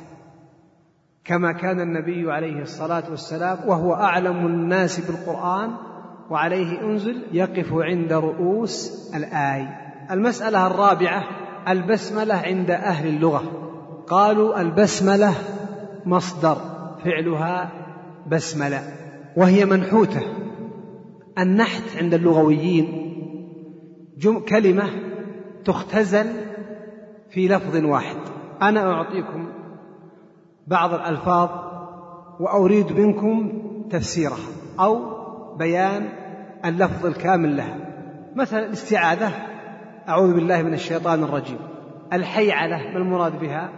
كما 1.25 1.51
كان 1.51 1.79
النبي 1.79 2.31
عليه 2.31 2.61
الصلاة 2.61 3.03
والسلام 3.09 3.57
وهو 3.67 3.93
أعلم 3.93 4.45
الناس 4.45 4.99
بالقرآن 4.99 5.71
وعليه 6.29 6.81
أنزل 6.81 7.23
يقف 7.31 7.73
عند 7.73 8.13
رؤوس 8.13 9.11
الآية 9.15 9.85
المسألة 10.11 10.67
الرابعة 10.67 11.23
البسملة 11.67 12.33
عند 12.33 12.71
أهل 12.71 13.07
اللغة. 13.07 13.43
قالوا 14.07 14.61
البسملة 14.61 15.33
مصدر 16.05 16.57
فعلها 17.03 17.71
بسملة 18.31 18.81
وهي 19.37 19.65
منحوتة. 19.65 20.21
النحت 21.39 21.83
عند 22.01 22.13
اللغويين 22.13 23.11
جم 24.17 24.39
كلمة 24.39 24.83
تختزل 25.65 26.25
في 27.29 27.47
لفظ 27.47 27.85
واحد. 27.85 28.17
أنا 28.61 28.91
أعطيكم 28.91 29.54
بعض 30.67 30.93
الألفاظ 30.93 31.49
وأريد 32.39 32.99
منكم 32.99 33.51
تفسيرها 33.89 34.37
أو 34.79 34.99
بيان 35.57 36.09
اللفظ 36.65 37.05
الكامل 37.05 37.57
لها. 37.57 37.77
مثلا 38.35 38.65
الاستعاذة 38.65 39.31
أعوذ 40.09 40.33
بالله 40.33 40.61
من 40.61 40.73
الشيطان 40.73 41.23
الرجيم. 41.23 41.59
الحيعلة 42.13 42.77
ما 42.77 42.97
المراد 42.97 43.39
بها؟ 43.39 43.69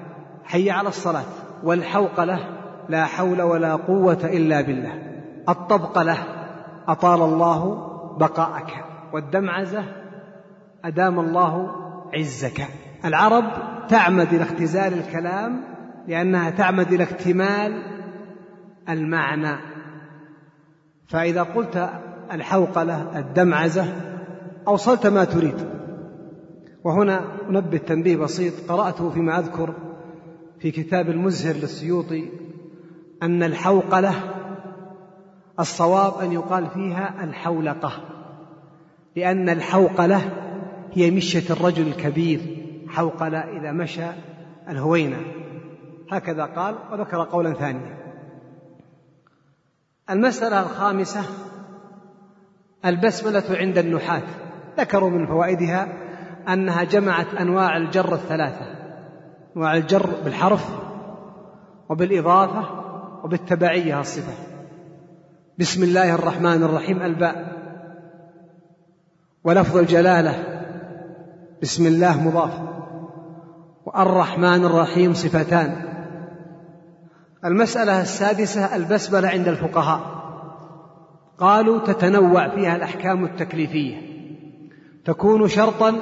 حي 0.43 0.71
على 0.71 0.89
الصلاة. 0.89 1.23
والحوقلة 1.63 2.39
لا 2.89 3.05
حول 3.05 3.41
ولا 3.41 3.75
قوة 3.75 4.19
إلا 4.23 4.61
بالله. 4.61 4.93
الطبقلة 5.49 6.17
أطال 6.87 7.21
الله 7.21 7.87
بقاءك. 8.17 8.85
والدمعزة 9.13 9.83
أدام 10.85 11.19
الله 11.19 11.71
عزك. 12.13 12.67
العرب 13.05 13.43
تعمد 13.89 14.33
إلى 14.33 14.43
اختزال 14.43 14.93
الكلام 14.93 15.76
لأنها 16.07 16.49
تعمد 16.49 16.93
إلى 16.93 17.03
اكتمال 17.03 17.83
المعنى. 18.89 19.57
فإذا 21.07 21.43
قلت 21.43 21.89
الحوقلة 22.31 23.19
الدمعزة 23.19 23.85
أوصلت 24.67 25.07
ما 25.07 25.23
تريد. 25.23 25.67
وهنا 26.83 27.21
أنبه 27.49 27.77
تنبيه 27.77 28.15
بسيط. 28.15 28.53
قرأته 28.71 29.09
فيما 29.09 29.39
أذكر 29.39 29.73
في 30.59 30.71
كتاب 30.71 31.09
المزهر 31.09 31.55
للسيوطي 31.55 32.29
أن 33.23 33.43
الحوقلة 33.43 34.13
الصواب 35.59 36.21
أن 36.21 36.31
يقال 36.31 36.67
فيها 36.67 37.23
الحولقة 37.23 37.91
لأن 39.15 39.49
الحوقلة 39.49 40.21
هي 40.93 41.11
مشية 41.11 41.53
الرجل 41.53 41.87
الكبير 41.87 42.39
حوقلة 42.87 43.37
إذا 43.37 43.71
مشى 43.71 44.05
الهوينة. 44.69 45.17
هكذا 46.11 46.45
قال 46.45 46.75
وذكر 46.91 47.23
قولا 47.23 47.53
ثانيا. 47.53 47.97
المسألة 50.09 50.61
الخامسة 50.61 51.21
البسملة 52.85 53.43
عند 53.49 53.77
النحاة. 53.77 54.23
ذكروا 54.77 55.09
من 55.09 55.27
فوائدها 55.27 55.87
أنها 56.53 56.83
جمعت 56.83 57.33
أنواع 57.33 57.77
الجر 57.77 58.13
الثلاثة. 58.13 58.65
أنواع 59.57 59.77
الجر 59.77 60.09
بالحرف 60.23 60.69
وبالإضافة 61.89 62.65
وبالتبعية 63.23 63.99
الصفة. 63.99 64.33
بسم 65.59 65.83
الله 65.83 66.15
الرحمن 66.15 66.63
الرحيم 66.63 67.01
الباء. 67.01 67.57
ولفظ 69.43 69.77
الجلالة 69.77 70.63
بسم 71.61 71.85
الله 71.85 72.27
مضاف. 72.27 72.51
والرحمن 73.85 74.65
الرحيم 74.65 75.13
صفتان. 75.13 75.96
المسألة 77.47 78.01
السادسة 78.01 78.75
البسملة 78.75 79.27
عند 79.27 79.47
الفقهاء. 79.47 80.17
قالوا 81.37 81.79
تتنوع 81.79 82.55
فيها 82.55 82.75
الأحكام 82.75 83.25
التكليفية. 83.25 83.97
تكون 85.05 85.47
شرطا 85.47 85.95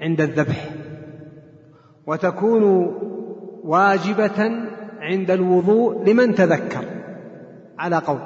عند 0.00 0.20
الذبح. 0.20 0.70
وتكون 2.06 2.62
واجبة 3.64 4.68
عند 5.00 5.30
الوضوء 5.30 6.04
لمن 6.04 6.34
تذكر. 6.34 6.84
على 7.78 7.96
قول. 7.96 8.20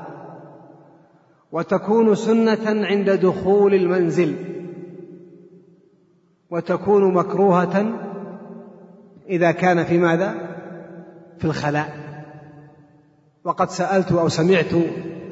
وتكون 1.52 2.14
سنة 2.14 2.86
عند 2.86 3.10
دخول 3.10 3.74
المنزل. 3.74 4.34
وتكون 6.50 7.14
مكروهة 7.14 8.00
إذا 9.28 9.50
كان 9.50 9.84
في 9.84 9.98
ماذا؟ 9.98 10.34
في 11.38 11.44
الخلاء. 11.44 11.99
وقد 13.44 13.70
سألت 13.70 14.12
أو 14.12 14.28
سمعت 14.28 14.72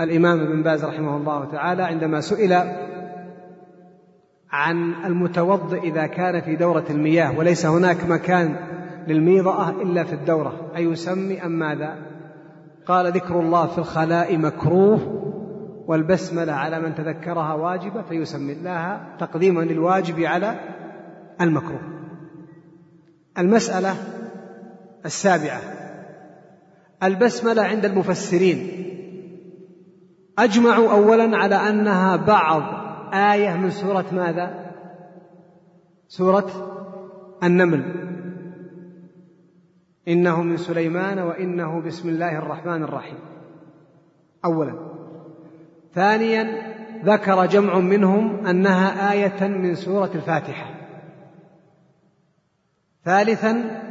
الإمام 0.00 0.40
ابن 0.40 0.62
باز 0.62 0.84
رحمه 0.84 1.16
الله 1.16 1.44
تعالى 1.44 1.82
عندما 1.82 2.20
سئل 2.20 2.52
عن 4.50 4.94
المتوضئ 5.04 5.80
إذا 5.80 6.06
كان 6.06 6.40
في 6.40 6.56
دورة 6.56 6.84
المياه 6.90 7.38
وليس 7.38 7.66
هناك 7.66 8.04
مكان 8.08 8.56
للميضأة 9.06 9.70
إلا 9.70 10.04
في 10.04 10.12
الدورة 10.12 10.72
أيسمي 10.76 11.44
أم 11.44 11.50
ماذا؟ 11.50 11.94
قال 12.86 13.12
ذكر 13.12 13.40
الله 13.40 13.66
في 13.66 13.78
الخلاء 13.78 14.38
مكروه 14.38 15.24
والبسملة 15.86 16.52
على 16.52 16.80
من 16.80 16.94
تذكرها 16.94 17.54
واجبة 17.54 18.02
فيسمي 18.02 18.52
الله 18.52 19.00
تقديما 19.18 19.60
للواجب 19.60 20.20
على 20.20 20.54
المكروه 21.40 21.80
المسألة 23.38 23.94
السابعة 25.04 25.60
البسملة 27.02 27.62
عند 27.62 27.84
المفسرين. 27.84 28.84
أجمعوا 30.38 30.90
أولا 30.90 31.36
على 31.36 31.54
أنها 31.54 32.16
بعض 32.16 32.62
آية 33.14 33.56
من 33.56 33.70
سورة 33.70 34.04
ماذا؟ 34.12 34.72
سورة 36.08 36.50
النمل. 37.42 38.08
إنه 40.08 40.42
من 40.42 40.56
سليمان 40.56 41.18
وإنه 41.18 41.80
بسم 41.80 42.08
الله 42.08 42.38
الرحمن 42.38 42.82
الرحيم. 42.82 43.18
أولا. 44.44 44.74
ثانيا 45.94 46.74
ذكر 47.04 47.46
جمع 47.46 47.78
منهم 47.78 48.46
أنها 48.46 49.12
آية 49.12 49.48
من 49.48 49.74
سورة 49.74 50.10
الفاتحة. 50.14 50.74
ثالثا 53.04 53.82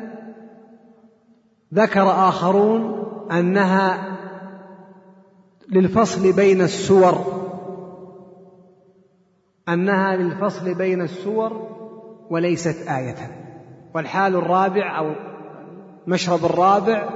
ذكر 1.73 2.09
آخرون 2.09 3.07
أنها 3.31 4.17
للفصل 5.71 6.33
بين 6.33 6.61
السور. 6.61 7.37
أنها 9.69 10.15
للفصل 10.15 10.73
بين 10.73 11.01
السور 11.01 11.67
وليست 12.29 12.87
آية. 12.87 13.15
والحال 13.95 14.35
الرابع 14.35 14.99
أو 14.99 15.13
المشرب 16.07 16.45
الرابع 16.45 17.09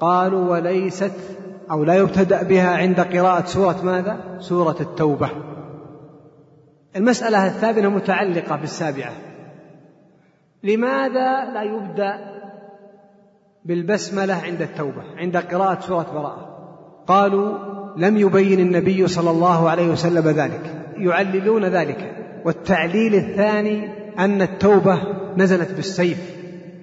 قالوا 0.00 0.50
وليست 0.50 1.14
أو 1.70 1.84
لا 1.84 1.94
يبتدأ 1.94 2.42
بها 2.42 2.76
عند 2.76 3.00
قراءة 3.00 3.44
سورة 3.44 3.76
ماذا؟ 3.82 4.38
سورة 4.40 4.76
التوبة. 4.80 5.30
المسألة 6.96 7.46
الثامنة 7.46 7.88
متعلقة 7.88 8.56
بالسابعة. 8.56 9.12
لماذا 10.62 11.44
لا 11.44 11.62
يبدأ 11.62 12.31
بالبسملة 13.64 14.34
عند 14.34 14.62
التوبة 14.62 15.02
عند 15.16 15.36
قراءة 15.36 15.80
سورة 15.80 16.06
براءة. 16.14 16.48
قالوا 17.06 17.58
لم 17.96 18.16
يبين 18.16 18.60
النبي 18.60 19.08
صلى 19.08 19.30
الله 19.30 19.70
عليه 19.70 19.90
وسلم 19.90 20.28
ذلك 20.28 20.84
يعللون 20.96 21.64
ذلك. 21.64 22.16
والتعليل 22.44 23.14
الثاني 23.14 23.88
أن 24.18 24.42
التوبة 24.42 25.02
نزلت 25.36 25.72
بالسيف 25.72 26.36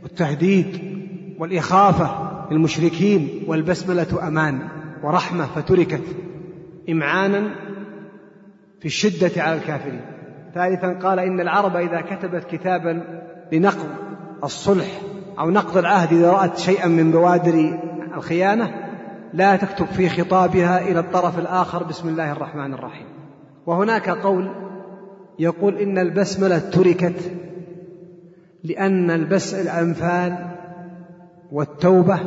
والتهديد 0.04 0.80
والإخافة 1.40 2.30
للمشركين 2.52 3.44
والبسملة 3.48 4.28
أمان 4.28 4.60
ورحمة 5.04 5.46
فتركت 5.46 6.04
إمعانا 6.90 7.56
في 8.80 8.86
الشدة 8.86 9.44
على 9.44 9.58
الكافرين. 9.58 10.02
ثالثا 10.56 11.00
قال 11.00 11.20
إن 11.20 11.40
العرب 11.40 11.76
إذا 11.76 12.02
كتبت 12.02 12.44
كتابا 12.44 13.04
لنقض 13.52 13.90
الصلح 14.44 15.02
أو 15.40 15.50
نقض 15.50 15.78
العهد 15.78 16.14
إذا 16.14 16.32
رأت 16.32 16.58
شيئا 16.58 16.88
من 16.88 17.12
بوادر 17.12 17.80
الخيانة 18.16 18.90
لا 19.34 19.56
تكتب 19.56 19.86
في 19.86 20.10
خطابها 20.10 20.82
إلى 20.82 21.00
الطرف 21.00 21.40
الآخر 21.40 21.84
بسم 21.84 22.10
الله 22.10 22.32
الرحمن 22.32 22.74
الرحيم. 22.74 23.08
وهناك 23.66 24.10
قول 24.10 24.52
يقول 25.40 25.78
إن 25.78 25.98
البسملة 25.98 26.60
تركت 26.60 27.32
لأن 28.64 29.12
البس 29.12 29.54
الأنفال 29.54 30.56
والتوبة 31.52 32.20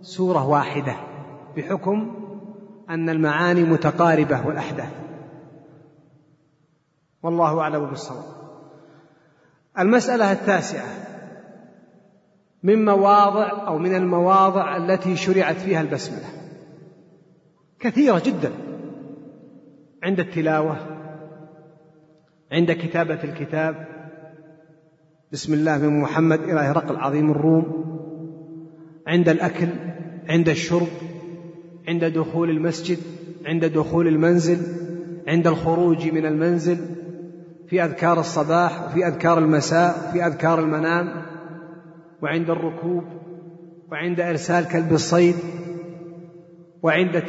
سورة 0.00 0.46
واحدة 0.46 0.96
بحكم 1.56 2.14
أن 2.90 3.08
المعاني 3.08 3.62
متقاربة 3.62 4.46
والأحداث. 4.46 4.92
والله 7.22 7.60
أعلم 7.60 7.86
بالصواب. 7.86 8.24
المسألة 9.78 10.32
التاسعة. 10.32 11.05
من 12.66 12.84
مواضع 12.84 13.66
أو 13.66 13.78
من 13.78 13.94
المواضع 13.94 14.76
التي 14.76 15.16
شرعت 15.16 15.56
فيها 15.56 15.80
البسملة. 15.80 16.28
كثيرة 17.80 18.22
جدا. 18.26 18.52
عند 20.02 20.20
التلاوة 20.20 20.76
عند 22.52 22.72
كتابة 22.72 23.24
الكتاب. 23.24 23.86
بسم 25.32 25.54
الله 25.54 25.78
من 25.78 26.00
محمد 26.00 26.40
إلى 26.40 26.60
هرقل 26.60 26.96
عظيم 26.96 27.30
الروم. 27.30 27.86
عند 29.06 29.28
الأكل 29.28 29.68
عند 30.28 30.48
الشرب 30.48 30.88
عند 31.88 32.04
دخول 32.04 32.50
المسجد 32.50 32.98
عند 33.46 33.64
دخول 33.64 34.08
المنزل 34.08 34.58
عند 35.28 35.46
الخروج 35.46 36.12
من 36.12 36.26
المنزل 36.26 36.78
في 37.68 37.84
أذكار 37.84 38.20
الصباح 38.20 38.86
وفي 38.86 39.06
أذكار 39.06 39.38
المساء 39.38 40.10
في 40.12 40.26
أذكار 40.26 40.60
المنام. 40.60 41.35
وعند 42.26 42.50
الركوب 42.50 43.04
وعند 43.92 44.20
إرسال 44.20 44.68
كلب 44.68 44.92
الصيد 44.92 45.34
وعند 46.82 47.22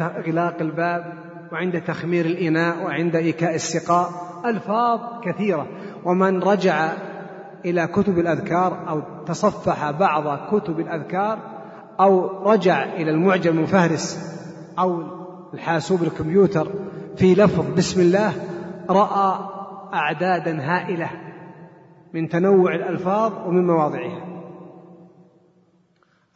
إغلاق 0.00 0.60
الباب 0.60 1.12
وعند 1.52 1.82
تخمير 1.82 2.26
الإناء 2.26 2.84
وعند 2.84 3.16
إيكاء 3.16 3.54
السقاء 3.54 4.10
ألفاظ 4.44 5.00
كثيرة. 5.24 5.66
ومن 6.04 6.42
رجع 6.42 6.92
إلى 7.64 7.86
كتب 7.86 8.18
الأذكار 8.18 8.88
أو 8.88 9.02
تصفح 9.26 9.90
بعض 9.90 10.48
كتب 10.54 10.80
الأذكار 10.80 11.38
أو 12.00 12.42
رجع 12.50 12.84
إلى 12.84 13.10
المعجم 13.10 13.58
المفهرس 13.58 14.18
أو 14.78 15.02
الحاسوب 15.54 16.02
الكمبيوتر 16.02 16.68
في 17.16 17.34
لفظ 17.34 17.74
بسم 17.76 18.00
الله 18.00 18.32
رأى 18.90 19.38
أعدادا 19.94 20.60
هائلة 20.60 21.10
من 22.12 22.28
تنوع 22.28 22.74
الألفاظ 22.74 23.32
ومن 23.46 23.66
مواضعها. 23.66 24.33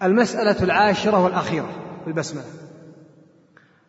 المسألة 0.03 0.63
العاشرة 0.63 1.25
والأخيرة 1.25 1.69
في 2.05 2.11
البسملة. 2.11 2.45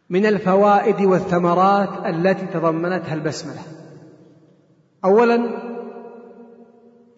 من 0.10 0.26
الفوائد 0.26 1.02
والثمرات 1.02 1.90
التي 2.06 2.46
تضمنتها 2.46 3.14
البسملة. 3.14 3.60
أولا 5.06 5.50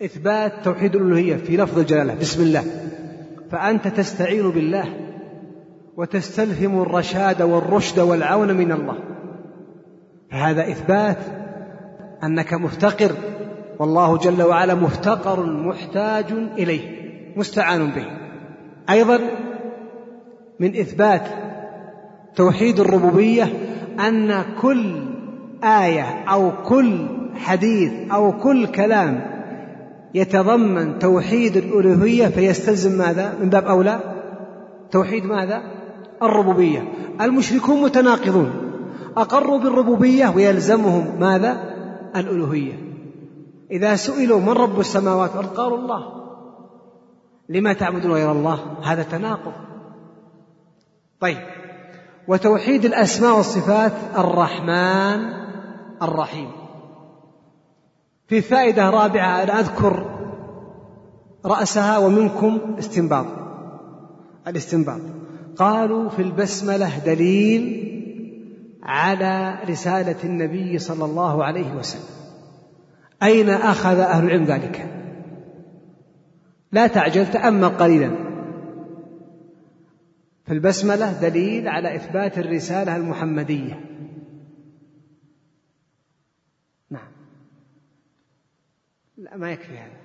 إثبات 0.05 0.53
توحيد 0.63 0.95
الألوهية 0.95 1.35
في 1.35 1.57
لفظ 1.57 1.79
الجلالة 1.79 2.15
بسم 2.15 2.43
الله. 2.43 2.63
فأنت 3.51 3.87
تستعين 3.87 4.51
بالله 4.51 4.85
وتستلهم 5.97 6.81
الرشاد 6.81 7.41
والرشد 7.41 7.99
والعون 7.99 8.57
من 8.57 8.71
الله. 8.71 8.97
فهذا 10.31 10.61
إثبات 10.61 11.17
أنك 12.23 12.53
مفتقر 12.53 13.11
والله 13.79 14.17
جل 14.17 14.41
وعلا 14.43 14.73
مفتقر 14.73 15.45
محتاج 15.45 16.25
إليه 16.31 17.01
مستعان 17.35 17.91
به. 17.91 18.20
أيضا 18.89 19.19
من 20.59 20.75
إثبات 20.79 21.27
توحيد 22.35 22.79
الربوبية 22.79 23.53
أن 23.99 24.43
كل 24.61 24.95
آية 25.63 26.23
أو 26.27 26.51
كل 26.65 27.05
حديث 27.35 27.91
أو 28.11 28.31
كل 28.31 28.67
كلام 28.67 29.31
يتضمن 30.13 30.99
توحيد 30.99 31.57
الألوهية 31.57 32.27
فيستلزم 32.27 32.97
ماذا؟ 32.97 33.37
من 33.41 33.49
باب 33.49 33.65
أولى 33.65 33.99
توحيد 34.91 35.25
ماذا؟ 35.25 35.61
الربوبية 36.23 36.87
المشركون 37.21 37.81
متناقضون 37.81 38.51
أقروا 39.17 39.59
بالربوبية 39.59 40.33
ويلزمهم 40.35 41.19
ماذا؟ 41.19 41.57
الألوهية 42.15 42.73
إذا 43.71 43.95
سئلوا 43.95 44.39
من 44.39 44.49
رب 44.49 44.79
السماوات 44.79 45.35
والأرض 45.35 45.53
قالوا 45.53 45.77
الله 45.77 46.20
لما 47.51 47.73
تعبدون 47.73 48.11
غير 48.11 48.31
الله؟ 48.31 48.59
هذا 48.83 49.03
تناقض. 49.03 49.53
طيب. 51.19 51.37
وتوحيد 52.27 52.85
الأسماء 52.85 53.37
والصفات 53.37 53.91
الرحمن 54.17 55.33
الرحيم. 56.01 56.51
في 58.27 58.41
فائدة 58.41 58.89
رابعة 58.89 59.43
أنا 59.43 59.59
أذكر 59.59 60.05
رأسها 61.45 61.97
ومنكم 61.97 62.59
استنباط. 62.79 63.25
الاستنباط. 64.47 65.01
قالوا 65.57 66.09
في 66.09 66.21
البسملة 66.21 66.99
دليل 67.05 67.91
على 68.83 69.57
رسالة 69.69 70.15
النبي 70.23 70.79
صلى 70.79 71.05
الله 71.05 71.43
عليه 71.43 71.73
وسلم. 71.73 72.15
أين 73.23 73.49
أخذ 73.49 73.99
أهل 73.99 74.25
العلم 74.25 74.43
ذلك؟ 74.43 75.00
لا 76.71 76.87
تعجل 76.87 77.31
تأمل 77.31 77.69
قليلا. 77.69 78.31
في 80.45 80.53
البسملة 80.53 81.21
دليل 81.21 81.67
على 81.67 81.95
إثبات 81.95 82.37
الرسالة 82.37 82.95
المحمدية. 82.95 83.79
نعم. 86.89 87.11
لا 89.17 89.37
ما 89.37 89.51
يكفي 89.51 89.77
هذا. 89.77 90.01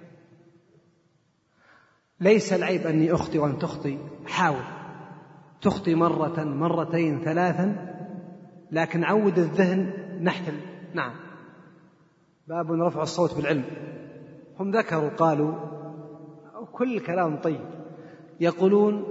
ليس 2.21 2.53
العيب 2.53 2.87
أني 2.87 3.13
أخطي 3.13 3.39
وأن 3.39 3.59
تخطي 3.59 3.99
حاول. 4.27 4.65
تخطي 5.61 5.95
مرة 5.95 6.45
مرتين 6.45 7.21
ثلاثا. 7.21 7.97
لكن 8.71 9.05
عود 9.05 9.39
الذهن 9.39 9.93
نحت 10.23 10.53
نعم. 10.95 11.15
باب 12.49 12.73
رفع 12.73 13.03
الصوت 13.03 13.35
بالعلم. 13.35 13.65
هم 14.59 14.71
ذكروا 14.71 15.09
قالوا 15.09 15.76
كل 16.79 17.01
كلام 17.01 17.37
طيب. 17.37 17.61
يقولون 18.41 19.05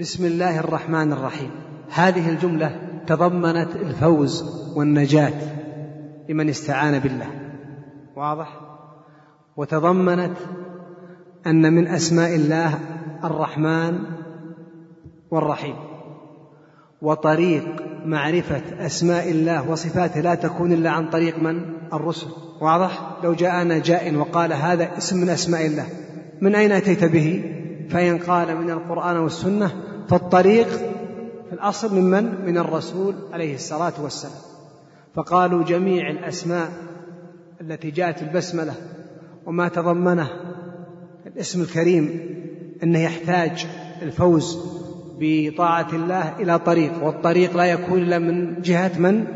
بسم 0.00 0.24
الله 0.24 0.60
الرحمن 0.60 1.12
الرحيم. 1.12 1.50
هذه 1.90 2.30
الجملة 2.30 3.00
تضمنت 3.06 3.76
الفوز 3.76 4.44
والنجاة 4.76 5.32
لمن 6.28 6.48
استعان 6.48 6.98
بالله. 6.98 7.26
واضح؟ 8.16 8.60
وتضمنت 9.56 10.36
أن 11.46 11.72
من 11.72 11.88
أسماء 11.88 12.34
الله 12.34 12.78
الرحمن 13.24 13.98
والرحيم. 15.30 15.76
وطريق 17.02 17.64
معرفة 18.04 18.86
أسماء 18.86 19.30
الله 19.30 19.70
وصفاته 19.70 20.20
لا 20.20 20.34
تكون 20.34 20.72
إلا 20.72 20.90
عن 20.90 21.10
طريق 21.10 21.42
من؟ 21.42 21.60
الرسل. 21.92 22.30
واضح؟ 22.60 23.16
لو 23.24 23.34
جاءنا 23.34 23.78
جاء 23.78 24.14
وقال 24.14 24.52
هذا 24.52 24.98
اسم 24.98 25.20
من 25.20 25.28
أسماء 25.28 25.66
الله. 25.66 25.86
من 26.40 26.54
أين 26.54 26.72
أتيت 26.72 27.04
به؟ 27.04 27.52
فإن 27.90 28.18
قال 28.18 28.56
من 28.56 28.70
القرآن 28.70 29.16
والسنة 29.16 29.70
فالطريق 30.08 30.68
في 31.48 31.52
الأصل 31.52 31.94
من 31.94 32.10
من؟ 32.10 32.46
من 32.46 32.58
الرسول 32.58 33.14
عليه 33.32 33.54
الصلاة 33.54 33.92
والسلام 34.02 34.34
فقالوا 35.14 35.64
جميع 35.64 36.10
الأسماء 36.10 36.68
التي 37.60 37.90
جاءت 37.90 38.22
البسملة 38.22 38.74
وما 39.46 39.68
تضمنه 39.68 40.28
الاسم 41.26 41.62
الكريم 41.62 42.20
أنه 42.82 42.98
يحتاج 42.98 43.66
الفوز 44.02 44.58
بطاعة 45.18 45.88
الله 45.92 46.36
إلى 46.40 46.58
طريق 46.58 47.04
والطريق 47.04 47.56
لا 47.56 47.64
يكون 47.64 48.02
إلا 48.02 48.18
من 48.18 48.62
جهة 48.62 48.98
من؟ 48.98 49.26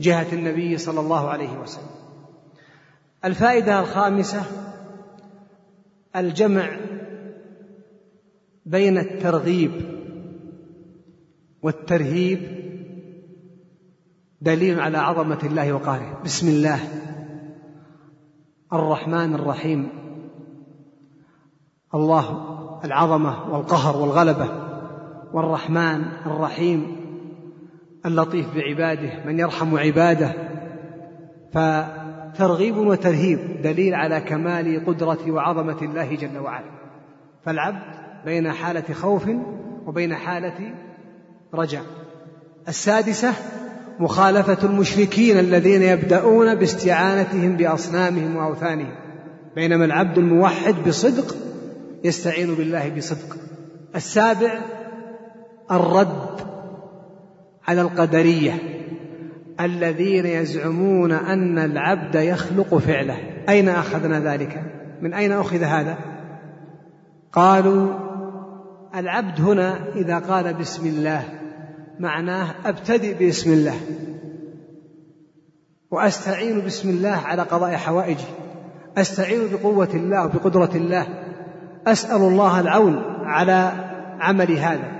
جهة 0.00 0.26
النبي 0.32 0.78
صلى 0.78 1.00
الله 1.00 1.28
عليه 1.28 1.58
وسلم 1.62 1.86
الفائدة 3.24 3.80
الخامسة 3.80 4.42
الجمع 6.16 6.68
بين 8.66 8.98
الترغيب 8.98 9.72
والترهيب 11.62 12.40
دليل 14.40 14.80
على 14.80 14.98
عظمة 14.98 15.38
الله 15.44 15.72
وقهره. 15.72 16.20
بسم 16.24 16.48
الله 16.48 16.80
الرحمن 18.72 19.34
الرحيم. 19.34 19.88
الله 21.94 22.24
العظمة 22.84 23.52
والقهر 23.52 23.96
والغلبة 23.96 24.48
والرحمن 25.32 26.04
الرحيم 26.26 26.96
اللطيف 28.06 28.46
بعباده 28.56 29.24
من 29.26 29.38
يرحم 29.38 29.76
عباده. 29.76 30.34
فترغيب 32.34 32.76
وترهيب 32.76 33.62
دليل 33.62 33.94
على 33.94 34.20
كمال 34.20 34.86
قدرة 34.86 35.30
وعظمة 35.30 35.82
الله 35.82 36.14
جل 36.14 36.38
وعلا. 36.38 36.70
فالعبد 37.44 37.82
بين 38.24 38.52
حالة 38.52 38.94
خوف 38.94 39.22
وبين 39.86 40.14
حالة 40.14 40.74
رجاء. 41.54 41.82
السادسة 42.68 43.32
مخالفة 44.00 44.58
المشركين 44.68 45.38
الذين 45.38 45.82
يبدأون 45.82 46.54
باستعانتهم 46.54 47.56
بأصنامهم 47.56 48.36
وأوثانهم. 48.36 48.94
بينما 49.54 49.84
العبد 49.84 50.18
الموحد 50.18 50.74
بصدق 50.86 51.36
يستعين 52.04 52.54
بالله 52.54 52.88
بصدق. 52.88 53.36
السابع 53.96 54.58
الرد 55.70 56.40
على 57.68 57.80
القدرية. 57.80 58.73
الذين 59.60 60.26
يزعمون 60.26 61.12
أن 61.12 61.58
العبد 61.58 62.14
يخلق 62.14 62.74
فعله. 62.74 63.16
أين 63.48 63.68
أخذنا 63.68 64.20
ذلك؟ 64.20 64.62
من 65.00 65.14
أين 65.14 65.32
أخذ 65.32 65.62
هذا؟ 65.62 65.98
قالوا 67.32 67.88
العبد 68.94 69.40
هنا 69.40 69.78
إذا 69.96 70.18
قال 70.18 70.54
بسم 70.54 70.86
الله 70.86 71.22
معناه 72.00 72.54
أبتدئ 72.64 73.14
باسم 73.14 73.52
الله 73.52 73.74
وأستعين 75.90 76.60
بسم 76.60 76.90
الله 76.90 77.16
على 77.24 77.42
قضاء 77.42 77.76
حوائجي. 77.76 78.24
أستعين 78.98 79.40
بقوة 79.52 79.88
الله 79.94 80.24
وبقدرة 80.24 80.70
الله. 80.74 81.06
أسأل 81.86 82.20
الله 82.22 82.60
العون 82.60 82.96
على 83.24 83.72
عمل 84.20 84.52
هذا. 84.52 84.92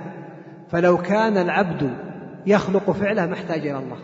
فلو 0.71 0.97
كان 0.97 1.37
العبد 1.37 1.89
يخلق 2.45 2.91
فعله 2.91 3.25
ما 3.25 3.33
احتاج 3.33 3.59
إلى 3.59 3.77
الله. 3.77 3.97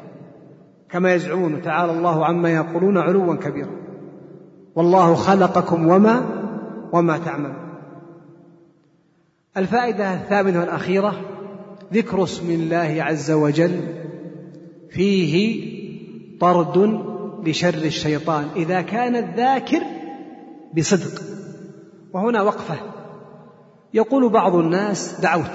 كما 0.91 1.13
يزعمون 1.13 1.61
تعالى 1.61 1.91
الله 1.91 2.25
عما 2.25 2.49
يقولون 2.49 2.97
علوا 2.97 3.35
كبيرا. 3.35 3.71
والله 4.75 5.15
خلقكم 5.15 5.87
وما 5.87 6.25
وما 6.93 7.17
تعملون. 7.17 7.55
الفائدة 9.57 10.13
الثامنة 10.13 10.59
والأخيرة 10.59 11.15
ذكر 11.93 12.23
اسم 12.23 12.51
الله 12.51 12.95
عز 12.99 13.31
وجل 13.31 13.81
فيه 14.89 15.65
طرد 16.39 17.01
لشر 17.43 17.73
الشيطان 17.73 18.45
إذا 18.55 18.81
كان 18.81 19.15
الذاكر 19.15 19.81
بصدق. 20.77 21.21
وهنا 22.13 22.41
وقفة. 22.41 22.75
يقول 23.93 24.29
بعض 24.29 24.55
الناس 24.55 25.21
دعوت 25.21 25.51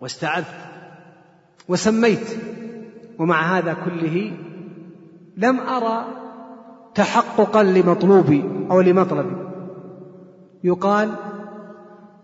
واستعذت 0.00 0.46
وسميت. 1.68 2.36
ومع 3.22 3.58
هذا 3.58 3.76
كله 3.84 4.32
لم 5.36 5.60
أرى 5.60 6.04
تحققا 6.94 7.62
لمطلوبي 7.62 8.44
أو 8.70 8.80
لمطلبي 8.80 9.36
يقال 10.64 11.10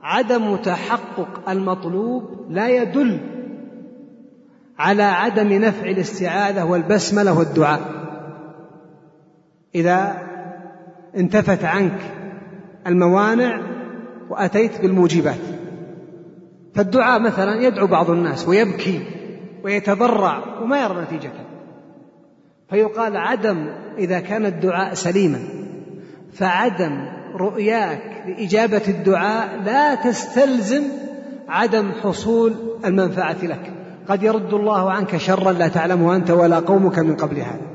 عدم 0.03 0.57
تحقق 0.57 1.51
المطلوب 1.51 2.47
لا 2.51 2.69
يدل 2.69 3.21
على 4.79 5.03
عدم 5.03 5.49
نفع 5.49 5.91
الاستعاذة 5.91 6.65
والبسملة 6.65 7.39
والدعاء. 7.39 7.81
إذا 9.75 10.23
انتفت 11.17 11.65
عنك 11.65 12.01
الموانع 12.87 13.61
وأتيت 14.31 14.81
بالموجبات. 14.81 15.41
فالدعاء 16.75 17.21
مثلا 17.21 17.63
يدعو 17.63 17.87
بعض 17.87 18.11
الناس 18.11 18.49
ويبكي. 18.49 19.18
ويتضرع 19.69 20.61
وما 20.63 20.83
يرى 20.83 21.03
نتيجة 21.03 21.31
فيقال 22.71 23.17
عدم 23.17 23.67
إذا 23.99 24.21
كان 24.21 24.47
الدعاء 24.47 24.95
سليما. 24.95 25.39
فعدم 26.33 27.07
رؤياك 27.35 28.25
لإجابة 28.27 28.83
الدعاء 28.89 29.63
لا 29.65 29.95
تستلزم 29.95 30.83
عدم 31.49 31.91
حصول 32.03 32.55
المنفعة 32.85 33.37
لك. 33.45 33.73
قد 34.09 34.23
يرد 34.23 34.55
الله 34.55 34.91
عنك 34.91 35.17
شرا 35.17 35.53
لا 35.53 35.69
تعلمه 35.69 36.17
أنت 36.17 36.31
ولا 36.31 36.59
قومك 36.59 36.99
من 36.99 37.17
قبل 37.17 37.37
هذا. 37.37 37.67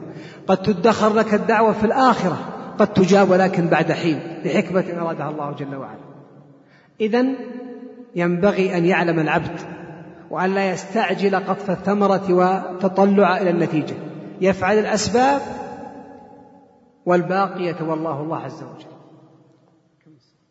قد 0.48 0.58
تدخر 0.58 1.14
لك 1.14 1.34
الدعوة 1.34 1.74
في 1.74 1.84
الآخرة 1.84 2.38
قد 2.80 2.94
تجاب 2.94 3.30
ولكن 3.30 3.68
بعد 3.68 3.92
حين 3.92 4.20
لحكمة 4.46 4.86
أرادها 5.02 5.30
الله 5.30 5.52
جل 5.52 5.76
وعلا. 5.76 6.04
إذا 7.02 7.26
ينبغي 8.16 8.78
أن 8.78 8.86
يعلم 8.86 9.20
العبد 9.20 9.60
وأن 10.34 10.56
لا 10.56 10.72
يستعجل 10.72 11.36
قطف 11.36 11.70
الثمرة 11.70 12.26
وتطلع 12.30 13.38
إلى 13.38 13.50
النتيجة. 13.50 13.96
يفعل 14.42 14.80
الأسباب 14.80 15.42
والباقي 17.06 17.64
يتولاه 17.64 18.22
الله 18.22 18.38
عز 18.38 18.64
وجل. 18.64 18.88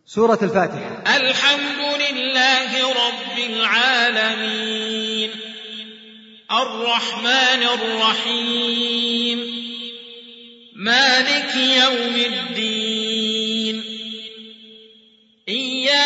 سورة 0.05 0.39
الفاتحة. 0.43 1.17
الحمد 1.17 2.01
لله 2.01 2.89
رب 2.91 3.51
العالمين. 3.51 5.31
الرحمن 6.51 7.63
الرحيم. 7.81 9.39
مالك 10.77 11.57
يوم 11.57 12.15
الدين. 12.15 13.32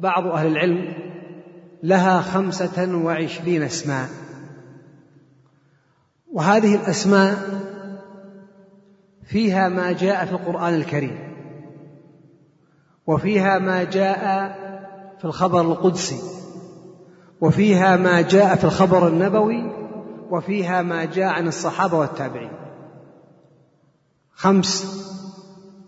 بعض 0.00 0.26
أهل 0.26 0.46
العلم 0.46 0.94
لها 1.82 2.20
خمسة 2.20 2.96
وعشرين 2.96 3.62
اسما 3.62 4.08
وهذه 6.32 6.74
الأسماء 6.74 7.36
فيها 9.24 9.68
ما 9.68 9.92
جاء 9.92 10.24
في 10.24 10.32
القرآن 10.32 10.74
الكريم 10.74 11.18
وفيها 13.06 13.58
ما 13.58 13.84
جاء 13.84 14.20
في 15.18 15.24
الخبر 15.24 15.60
القدسي 15.60 16.20
وفيها 17.40 17.96
ما 17.96 18.20
جاء 18.20 18.56
في 18.56 18.64
الخبر 18.64 19.08
النبوي 19.08 19.72
وفيها 20.30 20.82
ما 20.82 21.04
جاء 21.04 21.32
عن 21.32 21.48
الصحابة 21.48 21.98
والتابعين. 21.98 22.52
خمس 24.32 25.00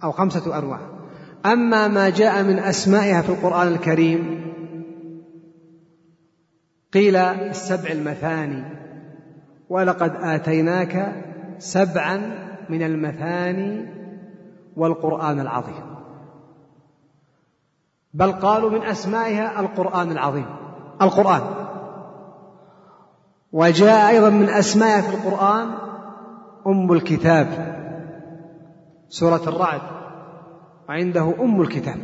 أو 0.05 0.13
خمسة 0.13 0.59
أنواع 0.59 0.81
أما 1.47 1.89
ما 1.89 2.11
جاء 2.11 2.43
من 2.43 2.59
أسمائها 2.59 3.23
في 3.23 3.29
القرآن 3.29 3.69
الكريم 3.69 4.53
قيل 6.93 7.17
السبع 7.17 7.91
المثاني 7.91 8.65
ولقد 9.69 10.13
آتيناك 10.21 11.25
سبعا 11.59 12.17
من 12.69 12.83
المثاني 12.83 13.89
والقرآن 14.77 15.41
العظيم. 15.41 15.93
بل 18.15 18.33
قالوا 18.33 18.71
من 18.71 18.83
أسمائها 18.83 19.61
القرآن 19.61 20.13
العظيم 20.13 20.47
القرآن. 21.03 21.43
وجاء 23.53 24.09
أيضا 24.09 24.31
من 24.31 24.49
أسمائها 24.49 25.01
في 25.01 25.15
القرآن 25.15 25.71
أم 26.67 26.93
الكتاب 26.93 27.49
سورة 29.09 29.43
الرعد. 29.47 30.02
وعنده 30.93 31.35
أم 31.41 31.61
الكتاب. 31.61 31.99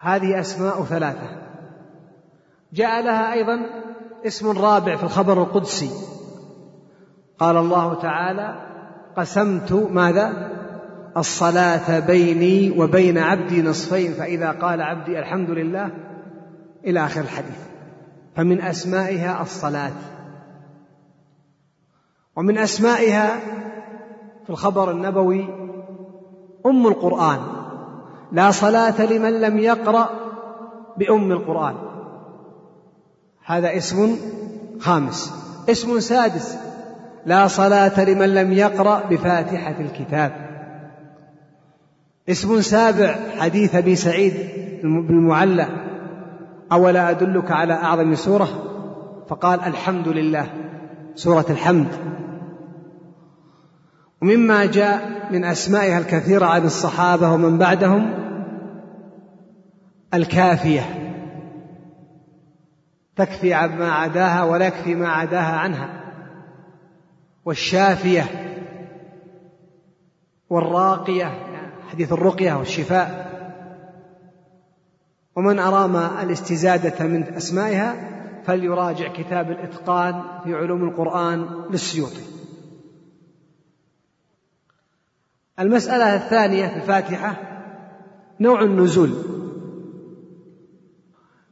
هذه 0.00 0.40
أسماء 0.40 0.84
ثلاثة. 0.84 1.28
جاء 2.72 3.02
لها 3.02 3.32
أيضا 3.32 3.66
اسم 4.26 4.58
رابع 4.58 4.96
في 4.96 5.04
الخبر 5.04 5.42
القدسي. 5.42 5.90
قال 7.38 7.56
الله 7.56 7.94
تعالى 7.94 8.66
قسمت 9.16 9.72
ماذا؟ 9.72 10.50
الصلاة 11.16 11.98
بيني 11.98 12.80
وبين 12.80 13.18
عبدي 13.18 13.62
نصفين 13.62 14.12
فإذا 14.12 14.50
قال 14.50 14.82
عبدي 14.82 15.18
الحمد 15.18 15.50
لله 15.50 15.90
إلى 16.84 17.04
آخر 17.04 17.20
الحديث. 17.20 17.60
فمن 18.36 18.60
أسمائها 18.60 19.42
الصلاة. 19.42 19.92
ومن 22.36 22.58
أسمائها 22.58 23.40
في 24.44 24.50
الخبر 24.50 24.90
النبوي 24.90 25.65
أم 26.66 26.86
القرآن. 26.86 27.38
لا 28.32 28.50
صلاة 28.50 29.06
لمن 29.06 29.40
لم 29.40 29.58
يقرأ 29.58 30.08
بأم 30.96 31.32
القرآن. 31.32 31.74
هذا 33.46 33.76
اسم 33.76 34.16
خامس. 34.80 35.32
اسم 35.68 36.00
سادس. 36.00 36.58
لا 37.26 37.46
صلاة 37.46 38.04
لمن 38.04 38.34
لم 38.34 38.52
يقرأ 38.52 39.02
بفاتحة 39.10 39.74
الكتاب. 39.80 40.32
اسم 42.28 42.60
سابع. 42.60 43.16
حديث 43.38 43.74
أبي 43.74 43.96
سعيد 43.96 44.34
بالمعلى 44.82 45.66
أولا 46.72 47.10
أدلك 47.10 47.50
على 47.50 47.72
أعظم 47.72 48.14
سورة؟ 48.14 48.48
فقال 49.28 49.60
الحمد 49.60 50.08
لله. 50.08 50.46
سورة 51.14 51.46
الحمد. 51.50 51.88
ومما 54.26 54.66
جاء 54.66 55.28
من 55.30 55.44
أسمائها 55.44 55.98
الكثيرة 55.98 56.46
عن 56.46 56.64
الصحابة 56.64 57.32
ومن 57.32 57.58
بعدهم 57.58 58.14
الكافية. 60.14 60.82
تكفي 63.16 63.54
عما 63.54 63.92
عداها 63.92 64.42
ولا 64.42 64.66
يكفي 64.66 64.94
ما 64.94 65.08
عداها 65.08 65.56
عنها. 65.56 65.88
والشافية 67.44 68.24
والراقية 70.50 71.30
حديث 71.90 72.12
الرقية 72.12 72.54
والشفاء. 72.54 73.26
ومن 75.36 75.58
أرام 75.58 75.96
الاستزادة 75.96 77.06
من 77.06 77.22
أسمائها 77.22 77.94
فليراجع 78.44 79.12
كتاب 79.12 79.50
الإتقان 79.50 80.22
في 80.44 80.54
علوم 80.54 80.88
القرآن 80.88 81.46
للسيوطي. 81.70 82.35
المسألة 85.60 86.14
الثانية 86.14 86.66
في 86.66 86.76
الفاتحة 86.76 87.36
نوع 88.40 88.62
النزول. 88.62 89.10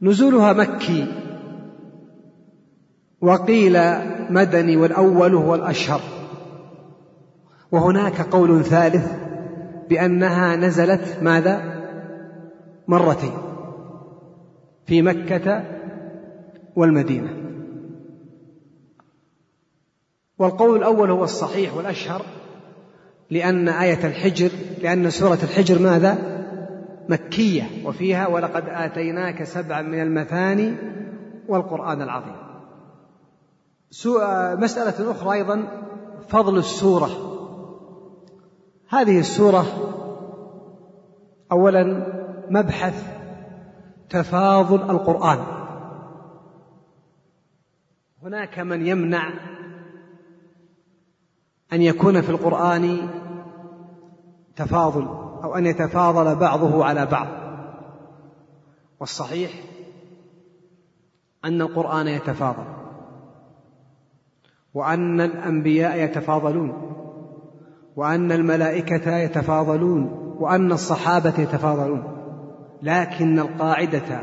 نزولها 0.01 0.53
مكي. 0.53 1.07
وقيل 3.21 3.79
مدني 4.29 4.77
والأول 4.77 5.35
هو 5.35 5.55
الأشهر. 5.55 6.01
وهناك 7.71 8.21
قول 8.21 8.63
ثالث 8.63 9.11
بأنها 9.89 10.55
نزلت 10.55 11.17
ماذا؟ 11.21 11.75
مرتين. 12.87 13.37
في 14.85 15.01
مكة 15.01 15.63
والمدينة. 16.75 17.29
والقول 20.37 20.77
الأول 20.77 21.11
هو 21.11 21.23
الصحيح 21.23 21.75
والأشهر. 21.75 22.25
لأن 23.29 23.69
آية 23.69 24.07
الحجر 24.07 24.49
لأن 24.81 25.09
سورة 25.09 25.39
الحجر 25.43 25.79
ماذا؟ 25.79 26.17
مكية. 27.09 27.63
وفيها 27.85 28.27
ولقد 28.27 28.63
آتيناك 28.67 29.43
سبعا 29.43 29.81
من 29.81 30.01
المثاني 30.01 30.75
والقرآن 31.47 32.01
العظيم. 32.01 32.35
مسألة 34.61 35.11
أخرى 35.11 35.33
أيضا 35.33 35.67
فضل 36.27 36.57
السورة. 36.57 37.09
هذه 38.89 39.19
السورة 39.19 39.65
أولا 41.51 42.07
مبحث 42.49 43.03
تفاضل 44.09 44.91
القرآن. 44.91 45.39
هناك 48.23 48.59
من 48.59 48.87
يمنع 48.87 49.29
أن 51.73 51.81
يكون 51.81 52.21
في 52.21 52.29
القرآن 52.29 53.09
تفاضل 54.55 55.07
أو 55.43 55.55
أن 55.55 55.65
يتفاضل 55.65 56.35
بعضه 56.35 56.85
على 56.85 57.05
بعض 57.05 57.27
والصحيح 58.99 59.51
أن 61.45 61.61
القرآن 61.61 62.07
يتفاضل 62.07 62.65
وأن 64.73 65.21
الأنبياء 65.21 66.03
يتفاضلون 66.03 66.73
وأن 67.95 68.31
الملائكة 68.31 69.17
يتفاضلون 69.17 70.03
وأن 70.39 70.71
الصحابة 70.71 71.33
يتفاضلون 71.39 72.03
لكن 72.81 73.39
القاعدة 73.39 74.21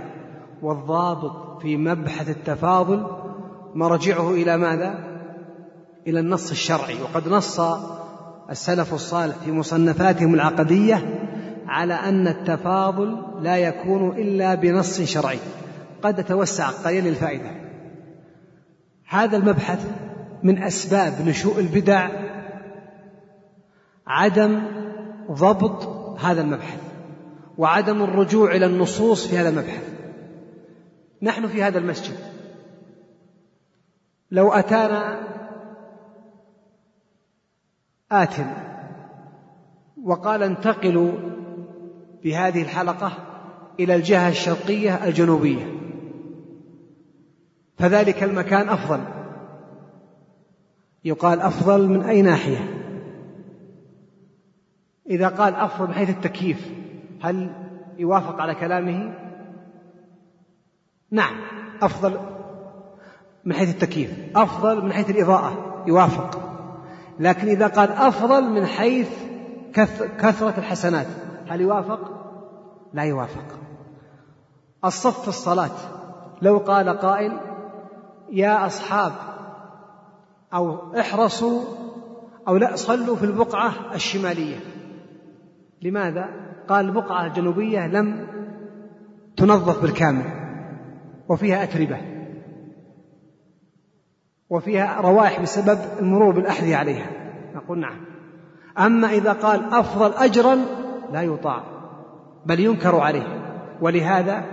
والضابط 0.62 1.62
في 1.62 1.76
مبحث 1.76 2.30
التفاضل 2.30 3.06
مرجعه 3.74 4.30
إلى 4.30 4.56
ماذا؟ 4.56 5.11
إلى 6.06 6.20
النص 6.20 6.50
الشرعي 6.50 7.02
وقد 7.02 7.28
نص 7.28 7.60
السلف 8.50 8.94
الصالح 8.94 9.36
في 9.36 9.52
مصنفاتهم 9.52 10.34
العقدية 10.34 11.28
على 11.66 11.94
أن 11.94 12.28
التفاضل 12.28 13.22
لا 13.40 13.56
يكون 13.56 14.18
إلا 14.18 14.54
بنص 14.54 15.00
شرعي. 15.00 15.38
قد 16.02 16.18
أتوسع 16.18 16.70
قليلا 16.70 17.08
للفائدة 17.08 17.50
هذا 19.08 19.36
المبحث 19.36 19.86
من 20.42 20.62
أسباب 20.62 21.12
نشوء 21.26 21.58
البدع 21.58 22.08
عدم 24.06 24.62
ضبط 25.30 25.88
هذا 26.20 26.40
المبحث 26.40 26.78
وعدم 27.58 28.02
الرجوع 28.02 28.54
إلى 28.54 28.66
النصوص 28.66 29.26
في 29.26 29.38
هذا 29.38 29.48
المبحث. 29.48 29.82
نحن 31.22 31.46
في 31.46 31.62
هذا 31.62 31.78
المسجد. 31.78 32.16
لو 34.30 34.52
أتانا 34.52 35.20
آت 38.12 38.34
وقال 40.04 40.42
انتقلوا 40.42 41.12
بهذه 42.24 42.62
الحلقة 42.62 43.12
إلى 43.80 43.94
الجهة 43.94 44.28
الشرقية 44.28 45.04
الجنوبية. 45.04 45.66
فذلك 47.78 48.22
المكان 48.22 48.68
أفضل. 48.68 49.00
يقال 51.04 51.40
أفضل 51.40 51.88
من 51.88 52.02
أي 52.02 52.22
ناحية؟ 52.22 52.78
إذا 55.10 55.28
قال 55.28 55.54
أفضل 55.54 55.88
من 55.88 55.94
حيث 55.94 56.10
التكييف 56.10 56.72
هل 57.22 57.50
يوافق 57.98 58.40
على 58.40 58.54
كلامه؟ 58.54 59.14
نعم 61.10 61.40
أفضل 61.82 62.20
من 63.44 63.54
حيث 63.54 63.74
التكييف 63.74 64.36
أفضل 64.36 64.84
من 64.84 64.92
حيث 64.92 65.10
الإضاءة 65.10 65.84
يوافق. 65.86 66.51
لكن 67.20 67.48
إذا 67.48 67.66
قال 67.66 67.92
أفضل 67.92 68.50
من 68.50 68.66
حيث 68.66 69.08
كثرة 70.18 70.54
الحسنات 70.58 71.06
هل 71.48 71.60
يوافق؟ 71.60 72.00
لا 72.92 73.02
يوافق 73.02 73.58
الصف 74.84 75.22
في 75.22 75.28
الصلاة 75.28 75.70
لو 76.42 76.58
قال 76.58 76.88
قائل 76.88 77.32
يا 78.30 78.66
أصحاب 78.66 79.12
أو 80.54 80.92
احرصوا 81.00 81.60
أو 82.48 82.56
لا 82.56 82.76
صلوا 82.76 83.16
في 83.16 83.24
البقعة 83.24 83.72
الشمالية 83.94 84.56
لماذا؟ 85.82 86.28
قال 86.68 86.86
البقعة 86.86 87.26
الجنوبية 87.26 87.86
لم 87.86 88.26
تنظف 89.36 89.82
بالكامل 89.82 90.24
وفيها 91.28 91.62
أتربة 91.62 92.11
وفيها 94.52 95.00
روائح 95.00 95.40
بسبب 95.40 95.78
المرور 96.00 96.34
بالأحذية 96.34 96.76
عليها. 96.76 97.06
نقول 97.54 97.78
نعم. 97.78 97.96
أما 98.78 99.10
إذا 99.10 99.32
قال 99.32 99.64
أفضل 99.72 100.12
أجرا 100.12 100.58
لا 101.12 101.22
يطاع 101.22 101.62
بل 102.46 102.60
ينكر 102.60 102.96
عليه. 102.96 103.26
ولهذا 103.80 104.44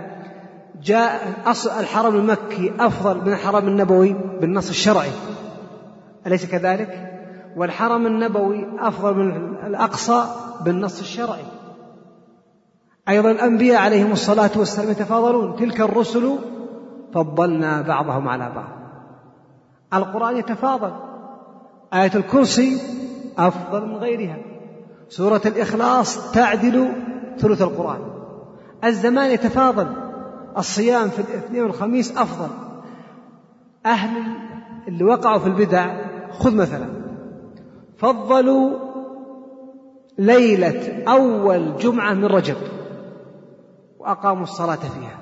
جاء 0.82 1.20
أصل 1.46 1.70
الحرم 1.70 2.16
المكي 2.16 2.72
أفضل 2.80 3.20
من 3.20 3.32
الحرم 3.32 3.68
النبوي 3.68 4.16
بالنص 4.40 4.68
الشرعي. 4.68 5.10
أليس 6.26 6.46
كذلك؟ 6.46 7.06
والحرم 7.56 8.06
النبوي 8.06 8.66
أفضل 8.78 9.14
من 9.14 9.56
الأقصى 9.66 10.24
بالنص 10.64 11.00
الشرعي. 11.00 11.44
أيضا 13.08 13.30
الأنبياء 13.30 13.80
عليهم 13.82 14.12
الصلاة 14.12 14.50
والسلام 14.56 14.90
يتفاضلون 14.90 15.56
تلك 15.56 15.80
الرسل 15.80 16.38
فضلنا 17.14 17.82
بعضهم 17.82 18.28
على 18.28 18.52
بعض. 18.54 18.79
القرآن 19.94 20.36
يتفاضل. 20.36 20.92
آية 21.94 22.14
الكرسي 22.14 22.78
أفضل 23.38 23.86
من 23.86 23.96
غيرها. 23.96 24.38
سورة 25.08 25.42
الإخلاص 25.46 26.32
تعدل 26.32 26.92
ثلث 27.38 27.62
القرآن. 27.62 28.00
الزمان 28.84 29.30
يتفاضل. 29.30 29.86
الصيام 30.58 31.08
في 31.08 31.18
الاثنين 31.18 31.62
والخميس 31.62 32.16
أفضل. 32.16 32.48
أهل 33.86 34.22
اللي 34.88 35.04
وقعوا 35.04 35.38
في 35.38 35.46
البدع 35.46 35.96
خذ 36.30 36.54
مثلا. 36.54 36.86
فضلوا 37.98 38.78
ليلة 40.18 41.04
أول 41.08 41.76
جمعة 41.76 42.14
من 42.14 42.24
رجب 42.24 42.56
وأقاموا 43.98 44.42
الصلاة 44.42 44.76
فيها. 44.76 45.18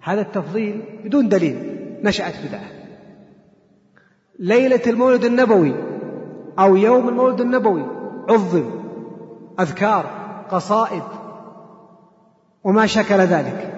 هذا 0.00 0.20
التفضيل 0.20 1.00
بدون 1.04 1.28
دليل 1.28 1.76
نشأت 2.02 2.34
بدعة. 2.48 2.79
ليلة 4.40 4.80
المولد 4.86 5.24
النبوي 5.24 5.74
أو 6.58 6.76
يوم 6.76 7.08
المولد 7.08 7.40
النبوي 7.40 7.84
عظم 8.28 8.70
أذكار 9.60 10.06
قصائد 10.50 11.02
وما 12.64 12.86
شكل 12.86 13.16
ذلك. 13.16 13.72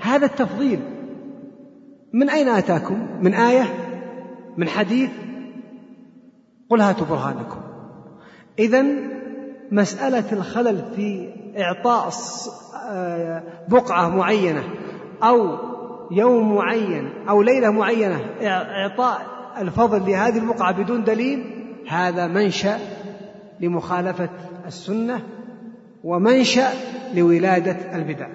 هذا 0.00 0.26
التفضيل 0.26 0.80
من 2.12 2.30
أين 2.30 2.48
أتاكم؟ 2.48 3.06
من 3.20 3.34
آية؟ 3.34 3.64
من 4.56 4.68
حديث؟ 4.68 5.10
قل 6.70 6.80
هاتوا 6.80 7.06
برهانكم. 7.06 7.60
إذا 8.58 8.84
مسألة 9.70 10.32
الخلل 10.32 10.84
في 10.96 11.28
إعطاء 11.58 12.10
آه، 12.90 13.42
بقعة 13.68 14.08
معينة 14.08 14.62
أو 15.22 15.58
يوم 16.10 16.54
معين 16.54 17.28
أو 17.28 17.42
ليلة 17.42 17.70
معينة 17.70 18.20
إعطاء 18.42 19.37
الفضل 19.60 20.10
لهذه 20.10 20.38
البقعة 20.38 20.82
بدون 20.82 21.04
دليل 21.04 21.44
هذا 21.88 22.26
منشأ 22.26 22.78
لمخالفة 23.60 24.28
السنة 24.66 25.22
ومنشأ 26.04 26.68
لولادة 27.14 27.96
البدع. 27.96 28.28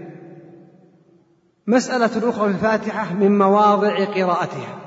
مسألة 1.67 2.29
أخرى 2.29 2.49
في 2.49 2.55
الفاتحة 2.55 3.13
من 3.13 3.37
مواضع 3.37 4.05
قراءتها. 4.05 4.79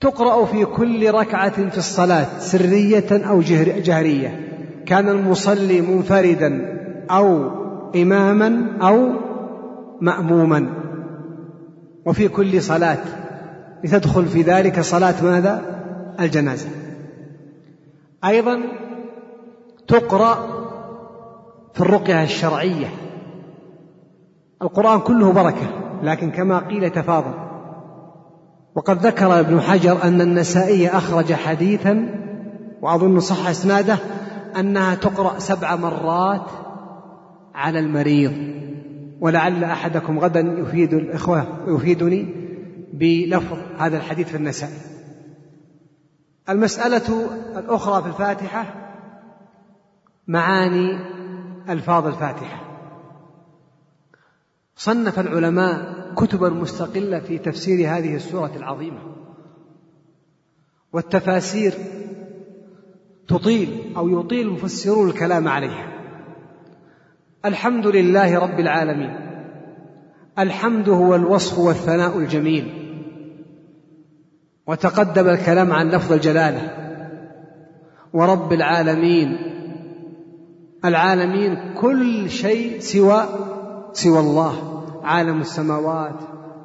تقرأ 0.00 0.44
في 0.44 0.64
كل 0.64 1.10
ركعة 1.10 1.68
في 1.70 1.78
الصلاة 1.78 2.38
سرية 2.38 3.28
أو 3.28 3.40
جهرية. 3.40 4.48
كان 4.86 5.08
المصلي 5.08 5.80
منفردا 5.80 6.78
أو 7.10 7.50
إماما 7.96 8.78
أو 8.82 9.12
مأموما. 10.00 10.74
وفي 12.06 12.28
كل 12.28 12.62
صلاة 12.62 13.27
لتدخل 13.84 14.26
في 14.26 14.42
ذلك 14.42 14.80
صلاة 14.80 15.24
ماذا؟ 15.24 15.62
الجنازة. 16.20 16.68
أيضا 18.24 18.62
تقرأ 19.88 20.34
في 21.74 21.80
الرقية 21.80 22.22
الشرعية. 22.22 22.86
القرآن 24.62 25.00
كله 25.00 25.32
بركة 25.32 25.66
لكن 26.02 26.30
كما 26.30 26.58
قيل 26.58 26.90
تفاضل. 26.90 27.34
وقد 28.74 29.06
ذكر 29.06 29.40
ابن 29.40 29.60
حجر 29.60 30.02
أن 30.04 30.20
النسائي 30.20 30.88
أخرج 30.88 31.32
حديثا 31.32 32.08
وأظن 32.82 33.20
صح 33.20 33.48
إسناده 33.48 33.98
أنها 34.58 34.94
تقرأ 34.94 35.38
سبع 35.38 35.76
مرات 35.76 36.50
على 37.54 37.78
المريض. 37.78 38.32
ولعل 39.20 39.64
أحدكم 39.64 40.18
غدا 40.18 40.40
يفيد 40.40 40.94
الإخوة 40.94 41.46
يفيدني. 41.66 42.37
بلفظ 42.92 43.58
هذا 43.78 43.96
الحديث 43.96 44.28
في 44.28 44.36
النساء. 44.36 44.70
المسألة 46.48 47.30
الأخرى 47.58 48.02
في 48.02 48.08
الفاتحة 48.08 48.74
معاني 50.28 50.98
ألفاظ 51.68 52.06
الفاتحة. 52.06 52.64
صنف 54.76 55.18
العلماء 55.18 55.98
كتبا 56.14 56.48
مستقلة 56.48 57.20
في 57.20 57.38
تفسير 57.38 57.88
هذه 57.96 58.16
السورة 58.16 58.52
العظيمة. 58.56 59.00
والتفاسير 60.92 61.74
تطيل 63.28 63.92
أو 63.96 64.20
يطيل 64.20 64.46
المفسرون 64.46 65.10
الكلام 65.10 65.48
عليها. 65.48 65.92
الحمد 67.44 67.86
لله 67.86 68.38
رب 68.38 68.60
العالمين. 68.60 69.16
الحمد 70.38 70.88
هو 70.88 71.14
الوصف 71.14 71.58
والثناء 71.58 72.18
الجميل. 72.18 72.77
وتقدم 74.68 75.28
الكلام 75.28 75.72
عن 75.72 75.88
لفظ 75.88 76.12
الجلالة. 76.12 76.70
ورب 78.12 78.52
العالمين. 78.52 79.38
العالمين 80.84 81.74
كل 81.80 82.30
شيء 82.30 82.78
سوى 82.80 83.22
سوى 83.92 84.20
الله. 84.20 84.84
عالم 85.04 85.40
السماوات 85.40 86.14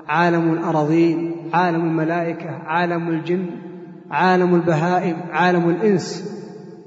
عالم 0.08 0.54
الأراضين 0.54 1.50
عالم 1.54 1.82
الملائكة 1.82 2.50
عالم 2.50 3.08
الجن 3.08 3.50
عالم 4.12 4.56
البهائم 4.56 5.18
عالم 5.32 5.70
الإنس. 5.70 6.34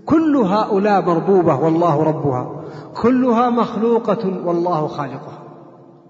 كل 0.06 0.36
هؤلاء 0.36 1.02
مربوبة 1.02 1.56
والله 1.56 2.02
ربها. 2.02 2.64
كلها 3.02 3.50
مخلوقة 3.50 4.46
والله 4.46 4.86
خالقها. 4.86 5.42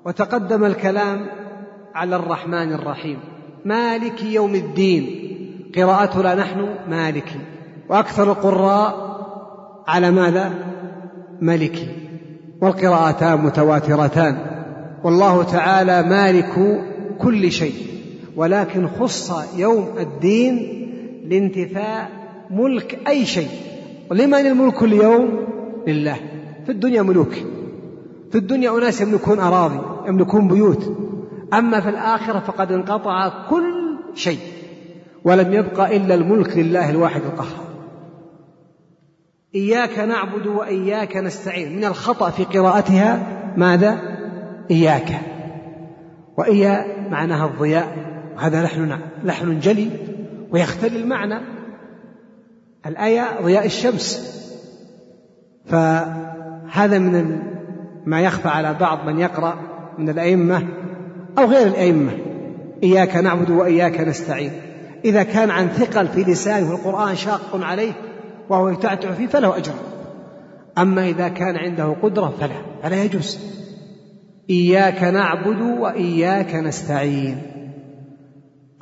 وتقدم 0.05 0.65
الكلام 0.65 1.27
على 1.95 2.17
الرحمن 2.17 2.73
الرحيم. 2.73 3.36
مالك 3.67 4.23
يوم 4.23 4.55
الدين. 4.55 5.07
قراءتنا 5.77 6.35
نحن 6.35 6.69
مالك. 6.89 7.29
وأكثر 7.89 8.31
القراء 8.31 9.17
على 9.89 10.11
ماذا؟ 10.11 10.53
ملك. 11.41 11.95
والقراءتان 12.63 13.45
متواترتان. 13.45 14.37
والله 15.05 15.43
تعالى 15.43 16.03
مالك 16.03 16.81
كل 17.19 17.53
شيء. 17.53 17.75
ولكن 18.37 18.89
خص 18.89 19.33
يوم 19.57 19.89
الدين 19.99 20.87
لانتفاء 21.29 22.11
ملك 22.51 22.99
أي 23.09 23.25
شيء. 23.27 23.51
ولمن 24.11 24.35
الملك 24.35 24.83
اليوم؟ 24.83 25.29
لله. 25.87 26.17
في 26.67 26.73
الدنيا 26.73 27.03
ملوك. 27.03 27.33
في 28.33 28.39
الدنيا 28.39 28.79
أناس 28.79 29.01
يملكون 29.01 29.39
أراضي 29.39 30.09
يملكون 30.09 30.49
بيوت. 30.49 30.97
أما 31.55 31.81
في 31.81 31.89
الآخرة 31.89 32.39
فقد 32.39 32.73
انقطع 32.73 33.47
كل 33.51 33.99
شيء 34.15 34.41
ولم 35.25 35.53
يبق 35.53 35.81
إلا 35.81 36.15
الملك 36.15 36.57
لله 36.57 36.91
الواحد 36.91 37.21
القهار. 37.23 37.67
إياك 39.55 39.99
نعبد 39.99 40.47
وإياك 40.47 41.17
نستعين. 41.17 41.77
من 41.77 41.85
الخطأ 41.85 42.31
في 42.31 42.45
قراءتها 42.45 43.27
ماذا؟ 43.57 43.99
إياك. 44.71 45.21
وإيا 46.37 47.09
معناها 47.11 47.47
الضياء. 47.47 47.97
وهذا 48.37 48.63
لحن 48.63 48.99
لحن 49.25 49.59
جلي. 49.59 49.91
ويختل 50.51 50.97
المعنى. 50.97 51.41
الآية 52.87 53.41
ضياء 53.43 53.67
الشمس. 53.67 54.37
فهذا 55.67 56.99
من 56.99 57.43
ما 58.07 58.21
يخفى 58.21 58.49
على 58.49 58.75
بعض 58.75 59.07
من 59.07 59.19
يقرأ 59.19 59.59
من 59.99 60.09
الأئمة 60.09 60.69
أو 61.39 61.45
غير 61.45 61.67
الأئمة. 61.67 62.13
إياك 62.83 63.17
نعبد 63.17 63.51
وإياك 63.51 64.01
نستعين. 64.01 64.53
إذا 65.05 65.23
كان 65.23 65.51
عن 65.51 65.69
ثقل 65.69 66.09
في 66.09 66.23
لسانه 66.23 66.73
القرآن 66.73 67.17
شاق 67.17 67.51
عليه 67.55 67.93
وهو 68.49 68.69
يتعتع 68.69 69.13
فيه 69.13 69.27
فله 69.27 69.57
أجر. 69.57 69.73
أما 70.79 71.09
إذا 71.09 71.29
كان 71.29 71.57
عنده 71.57 71.97
قدرة 72.03 72.35
فلا 72.41 72.55
فلا 72.83 73.05
يجوز. 73.05 73.39
إياك 74.51 75.03
نعبد 75.03 75.61
وإياك 75.81 76.55
نستعين. 76.55 77.43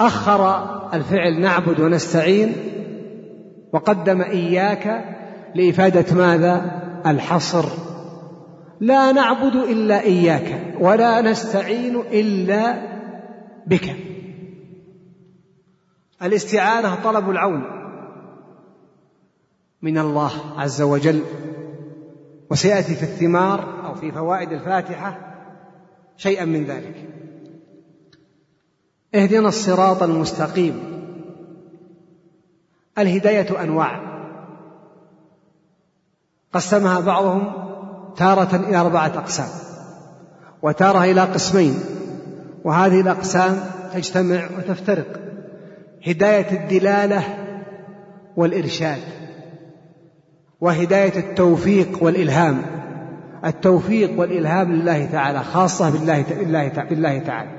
أخر 0.01 0.65
الفعل 0.95 1.41
نعبد 1.41 1.81
ونستعين 1.81 2.53
وقدم 3.73 4.23
إياك 4.23 5.05
لإفادة 5.55 6.17
ماذا؟ 6.17 6.81
الحصر. 7.07 7.65
لا 8.81 9.13
نعبد 9.13 9.57
إلا 9.57 10.01
إياك 10.01 10.75
ولا 10.81 11.21
نستعين 11.21 11.97
إلا 11.97 12.95
بك. 13.67 13.97
الاستعانة 16.23 16.95
طلب 16.95 17.31
العون 17.31 17.65
من 19.83 19.99
الله 19.99 20.61
عز 20.61 20.83
وجل 20.83 21.23
وسيأتي 22.51 22.95
في 22.95 23.03
الثمار 23.03 23.87
أو 23.87 23.95
في 23.95 24.13
فوائد 24.13 24.53
الفاتحة 24.53 25.19
شيئا 26.17 26.45
من 26.45 26.65
ذلك. 26.65 27.09
اهدنا 29.15 29.49
الصراط 29.49 30.03
المستقيم. 30.03 30.95
الهداية 32.99 33.63
أنواع. 33.63 34.15
قسمها 36.53 37.01
بعضهم 37.01 37.64
تارة 38.17 38.57
إلى 38.57 38.77
أربعة 38.77 39.07
أقسام 39.07 39.49
وتارة 40.63 41.05
إلى 41.05 41.21
قسمين 41.21 41.75
وهذه 42.65 43.01
الأقسام 43.01 43.57
تجتمع 43.95 44.49
وتفترق 44.59 45.21
هداية 46.07 46.51
الدلالة 46.51 47.23
والإرشاد 48.37 49.01
وهداية 50.61 51.19
التوفيق 51.19 52.03
والإلهام 52.03 52.63
التوفيق 53.45 54.21
والإلهام 54.21 54.73
لله 54.73 55.07
تعالى 55.13 55.43
خاصة 55.43 55.91
بالله 55.91 56.23
بالله 56.23 56.69
بالله 56.69 57.19
تعالى. 57.19 57.51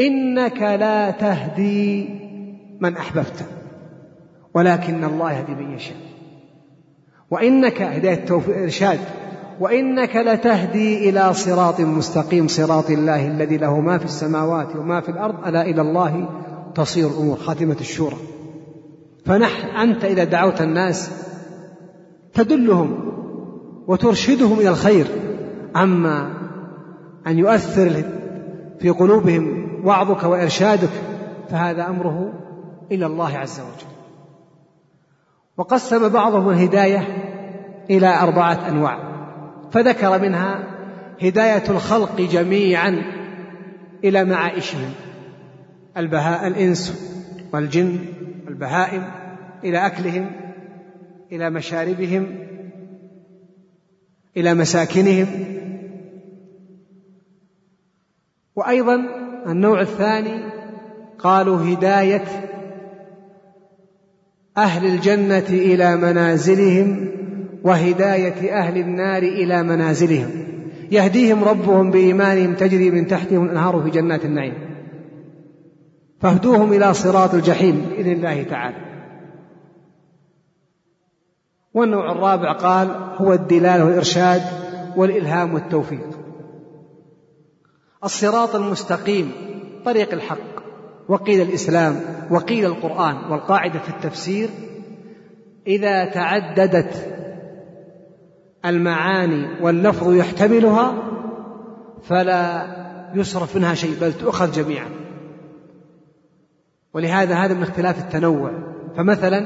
إنك 0.00 0.62
لا 0.62 1.10
تهدي 1.10 2.08
من 2.80 2.96
أحببت 2.96 3.44
ولكن 4.54 5.04
الله 5.04 5.32
يهدي 5.32 5.54
من 5.54 5.74
يشاء. 5.74 5.96
وإنك 7.30 7.82
هداية 7.82 8.14
التوفيق 8.14 8.56
إرشاد 8.56 8.98
وإنك 9.60 10.16
لتهدي 10.16 11.10
إلى 11.10 11.34
صراط 11.34 11.80
مستقيم 11.80 12.48
صراط 12.48 12.90
الله 12.90 13.26
الذي 13.26 13.56
له 13.56 13.80
ما 13.80 13.98
في 13.98 14.04
السماوات 14.04 14.76
وما 14.76 15.00
في 15.00 15.08
الأرض 15.08 15.46
ألا 15.46 15.62
إلى 15.62 15.80
الله 15.80 16.28
تصير 16.74 17.08
الأمور. 17.08 17.36
خاتمة 17.36 17.76
الشورى. 17.80 18.16
فنحن 19.26 19.68
أنت 19.68 20.04
إذا 20.04 20.24
دعوت 20.24 20.60
الناس 20.60 21.10
تدلهم 22.34 23.12
وترشدهم 23.86 24.58
إلى 24.58 24.68
الخير. 24.68 25.06
أما 25.76 26.32
أن 27.26 27.38
يؤثر 27.38 28.04
في 28.78 28.90
قلوبهم 28.90 29.66
وعظك 29.84 30.24
وإرشادك 30.24 30.90
فهذا 31.48 31.86
أمره 31.86 32.32
إلى 32.92 33.06
الله 33.06 33.38
عز 33.38 33.60
وجل. 33.60 33.90
وقسم 35.56 36.08
بعضهم 36.08 36.50
الهداية 36.50 37.06
إلى 37.90 38.20
أربعة 38.20 38.68
أنواع. 38.68 39.09
فذكر 39.72 40.22
منها 40.22 40.64
هداية 41.22 41.62
الخلق 41.68 42.20
جميعا 42.20 43.02
إلى 44.04 44.24
معائشهم 44.24 44.92
البهاء 45.96 46.46
الإنس 46.46 47.10
والجن 47.52 47.98
والبهائم 48.46 49.04
إلى 49.64 49.86
أكلهم 49.86 50.30
إلى 51.32 51.50
مشاربهم 51.50 52.38
إلى 54.36 54.54
مساكنهم. 54.54 55.26
وأيضا 58.56 58.96
النوع 59.46 59.80
الثاني 59.80 60.42
قالوا 61.18 61.74
هداية 61.74 62.24
أهل 64.56 64.86
الجنة 64.86 65.46
إلى 65.48 65.96
منازلهم 65.96 67.19
وهداية 67.64 68.52
أهل 68.52 68.78
النار 68.78 69.22
إلى 69.22 69.62
منازلهم. 69.62 70.30
يهديهم 70.90 71.44
ربهم 71.44 71.90
بإيمانهم 71.90 72.54
تجري 72.54 72.90
من 72.90 73.06
تحتهم 73.06 73.44
الأنهار 73.44 73.82
في 73.82 73.90
جنات 73.90 74.24
النعيم. 74.24 74.54
فاهدوهم 76.20 76.72
إلى 76.72 76.94
صراط 76.94 77.34
الجحيم 77.34 77.86
بإذن 77.90 78.12
الله 78.12 78.42
تعالى. 78.42 78.76
والنوع 81.74 82.12
الرابع 82.12 82.52
قال 82.52 82.88
هو 83.16 83.32
الدلالة 83.32 83.84
والإرشاد 83.84 84.42
والإلهام 84.96 85.54
والتوفيق. 85.54 86.20
الصراط 88.04 88.54
المستقيم 88.54 89.32
طريق 89.84 90.12
الحق 90.12 90.60
وقيل 91.08 91.40
الإسلام 91.40 92.00
وقيل 92.30 92.64
القرآن 92.64 93.16
والقاعدة 93.30 93.78
في 93.78 93.88
التفسير 93.88 94.48
إذا 95.66 96.04
تعددت 96.04 97.19
المعاني 98.64 99.62
واللفظ 99.62 100.12
يحتملها 100.12 100.94
فلا 102.02 102.66
يصرف 103.14 103.56
منها 103.56 103.74
شيء 103.74 103.96
بل 104.00 104.12
تؤخذ 104.12 104.52
جميعا. 104.52 104.88
ولهذا 106.94 107.34
هذا 107.34 107.54
من 107.54 107.62
اختلاف 107.62 107.98
التنوع. 107.98 108.50
فمثلا 108.96 109.40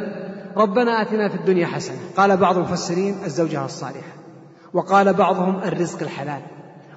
ربنا 0.57 1.03
آتنا 1.03 1.29
في 1.29 1.35
الدنيا 1.35 1.67
حسنة. 1.67 1.99
قال 2.17 2.37
بعض 2.37 2.57
المفسرين 2.57 3.15
الزوجة 3.25 3.65
الصالحة. 3.65 4.13
وقال 4.73 5.15
بعضهم 5.15 5.59
الرزق 5.59 6.03
الحلال. 6.03 6.43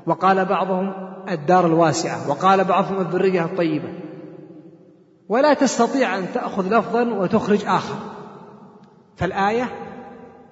وقال 0.06 0.46
بعضهم 0.46 0.94
الدار 1.30 1.66
الواسعة. 1.66 2.30
وقال 2.30 2.64
بعضهم 2.64 3.02
الذرية 3.02 3.46
الطيبة. 3.46 3.90
ولا 5.30 5.54
تستطيع 5.54 6.18
أن 6.18 6.26
تأخذ 6.34 6.78
لفظا 6.78 7.04
وتخرج 7.04 7.66
آخر. 7.66 7.96
فالآية 9.16 9.87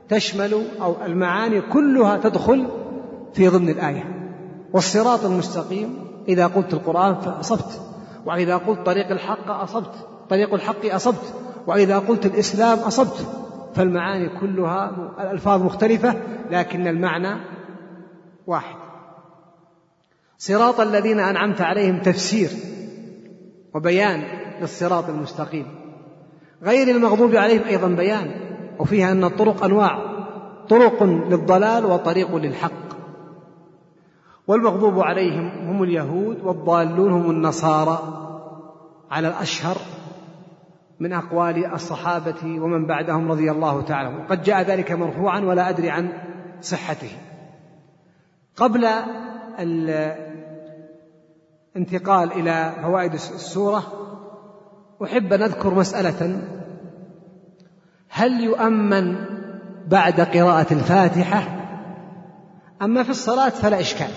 تشمل 0.10 0.64
أو 0.82 0.96
المعاني 1.06 1.62
كلها 1.62 2.18
تدخل 2.18 2.68
في 3.34 3.48
ضمن 3.48 3.70
الآية. 3.70 4.32
والصراط 4.74 5.26
المستقيم 5.26 5.98
إذا 6.28 6.48
قلت 6.48 6.74
القرآن 6.74 7.16
فأصبت. 7.16 7.82
وإذا 8.26 8.58
قلت 8.58 8.80
طريق 8.86 9.12
الحق 9.12 9.52
أصبت. 9.52 10.08
طريق 10.30 10.54
الحق 10.54 10.86
أصبت. 10.86 11.34
وإذا 11.68 12.00
قلت 12.00 12.26
الإسلام 12.26 12.80
أصبت. 12.80 13.28
فالمعاني 13.76 14.40
كلها 14.40 14.92
الألفاظ 15.20 15.64
مختلفة 15.64 16.16
لكن 16.52 16.88
المعنى 16.88 17.38
واحد. 18.48 18.76
صراط 20.38 20.80
الذين 20.80 21.20
أنعمت 21.20 21.62
عليهم 21.62 22.00
تفسير 22.00 22.50
وبيان 23.74 24.24
للصراط 24.62 25.10
المستقيم. 25.10 25.66
غير 26.64 26.96
المغضوب 26.96 27.36
عليهم 27.36 27.64
أيضا 27.64 27.88
بيان. 27.88 28.45
وفيها 28.80 29.12
أن 29.12 29.24
الطرق 29.24 29.64
أنواع. 29.64 30.00
طرق 30.70 31.04
للضلال 31.04 31.86
وطريق 31.86 32.36
للحق. 32.36 32.72
والمغضوب 34.48 35.00
عليهم 35.00 35.50
هم 35.70 35.84
اليهود 35.84 36.42
والضالون 36.44 37.12
هم 37.12 37.32
النصارى 37.32 38.00
على 39.12 39.28
الأشهر 39.28 39.78
من 41.00 41.14
أقوال 41.14 41.66
الصحابة 41.66 42.44
ومن 42.44 42.86
بعدهم 42.86 43.32
رضي 43.32 43.52
الله 43.52 43.82
تعالى 43.82 44.18
وقد 44.18 44.44
جاء 44.44 44.62
ذلك 44.62 44.92
مرفوعا 44.92 45.40
ولا 45.40 45.70
أدري 45.70 45.90
عن 45.90 46.14
صحته. 46.62 47.10
قبل 48.56 48.86
الانتقال 51.76 52.32
إلى 52.32 52.74
فوائد 52.82 53.14
السورة 53.14 53.84
أحب 55.04 55.34
أن 55.34 55.42
أذكر 55.42 55.74
مسألة 55.74 56.42
هل 58.18 58.44
يؤمن 58.44 59.16
بعد 59.88 60.22
قراءة 60.22 60.74
الفاتحة؟ 60.74 61.48
أما 62.82 63.04
في 63.04 63.10
الصلاة 63.10 63.50
فلا 63.50 63.80
إشكال. 63.80 64.12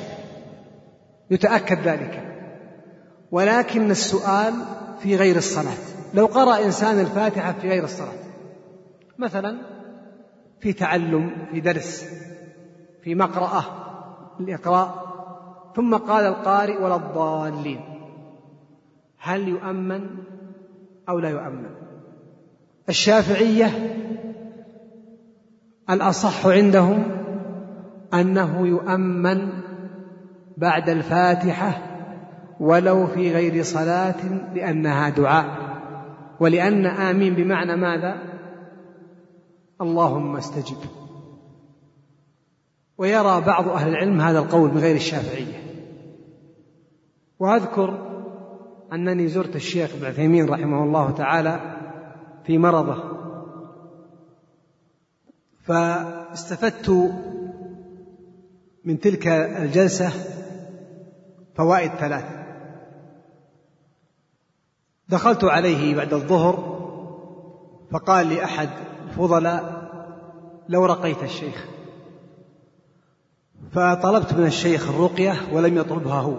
يتأكد 1.30 1.78
ذلك. 1.78 2.24
ولكن 3.30 3.90
السؤال 3.90 4.54
في 5.00 5.16
غير 5.16 5.36
الصلاة. 5.36 5.76
لو 6.14 6.26
قرأ 6.26 6.64
إنسان 6.64 7.00
الفاتحة 7.00 7.52
في 7.52 7.68
غير 7.68 7.84
الصلاة. 7.84 8.18
مثلا 9.18 9.58
في 10.60 10.72
تعلم 10.72 11.46
في 11.50 11.60
درس 11.60 12.04
في 13.02 13.14
مقرأة 13.14 13.64
الإقراء 14.40 15.08
ثم 15.76 15.96
قال 15.96 16.26
القارئ 16.26 16.82
ولا 16.82 16.96
الضالين. 16.96 17.80
هل 19.18 19.48
يؤمن 19.48 20.08
أو 21.08 21.18
لا 21.18 21.28
يؤمن؟ 21.28 21.87
الشافعية 22.88 23.94
الأصح 25.90 26.46
عندهم 26.46 27.04
أنه 28.14 28.66
يؤمن 28.66 29.48
بعد 30.56 30.88
الفاتحة 30.88 31.82
ولو 32.60 33.06
في 33.06 33.32
غير 33.32 33.62
صلاة 33.62 34.14
لأنها 34.54 35.08
دعاء. 35.08 35.68
ولأن 36.40 36.86
آمين 36.86 37.34
بمعنى 37.34 37.76
ماذا؟ 37.76 38.22
اللهم 39.80 40.36
استجب. 40.36 40.76
ويرى 42.98 43.40
بعض 43.40 43.68
أهل 43.68 43.88
العلم 43.88 44.20
هذا 44.20 44.38
القول 44.38 44.70
من 44.70 44.78
غير 44.78 44.96
الشافعية. 44.96 45.62
وأذكر 47.38 48.08
أنني 48.92 49.28
زرت 49.28 49.56
الشيخ 49.56 49.94
ابن 49.94 50.06
عثيمين 50.06 50.48
رحمه 50.48 50.84
الله 50.84 51.10
تعالى 51.10 51.77
في 52.48 52.58
مرضه. 52.58 53.02
فاستفدت 55.64 56.90
من 58.84 59.00
تلك 59.00 59.28
الجلسة 59.28 60.10
فوائد 61.54 61.90
ثلاث. 61.90 62.24
دخلت 65.08 65.44
عليه 65.44 65.94
بعد 65.96 66.12
الظهر 66.12 66.78
فقال 67.90 68.26
لي 68.26 68.44
أحد 68.44 68.68
الفضلاء 69.08 69.88
لو 70.68 70.86
رقيت 70.86 71.22
الشيخ. 71.22 71.66
فطلبت 73.72 74.34
من 74.34 74.46
الشيخ 74.46 74.88
الرقية 74.88 75.34
ولم 75.52 75.76
يطلبها 75.76 76.20
هو. 76.20 76.38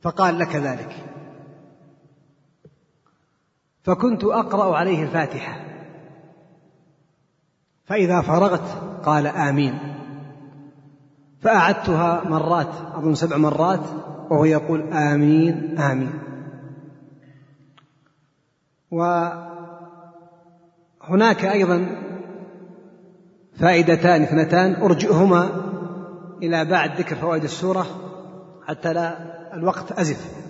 فقال 0.00 0.38
لك 0.38 0.56
ذلك. 0.56 1.11
فكنت 3.82 4.24
أقرأ 4.24 4.76
عليه 4.76 5.02
الفاتحة. 5.02 5.60
فإذا 7.84 8.20
فرغت 8.20 8.82
قال 9.04 9.26
آمين. 9.26 9.78
فأعدتها 11.40 12.28
مرات 12.28 12.68
أظن 12.94 13.14
سبع 13.14 13.36
مرات 13.36 13.80
وهو 14.30 14.44
يقول 14.44 14.92
آمين 14.92 15.78
آمين. 15.78 16.12
وهناك 21.00 21.44
أيضا 21.44 21.86
فائدتان 23.54 24.22
اثنتان 24.22 24.74
أرجئهما 24.82 25.48
إلى 26.42 26.64
بعد 26.64 26.98
ذكر 26.98 27.16
فوائد 27.16 27.44
السورة 27.44 27.86
حتى 28.66 28.92
لا 28.92 29.16
الوقت 29.54 29.92
أزف. 29.92 30.41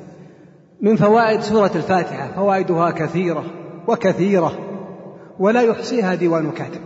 من 0.83 0.97
فوائد 0.97 1.41
سورة 1.41 1.70
الفاتحة 1.74 2.28
فوائدها 2.37 2.91
كثيرة 2.91 3.45
وكثيرة 3.89 4.53
ولا 5.39 5.62
يحصيها 5.62 6.14
ديوان 6.14 6.51
كاتب 6.51 6.80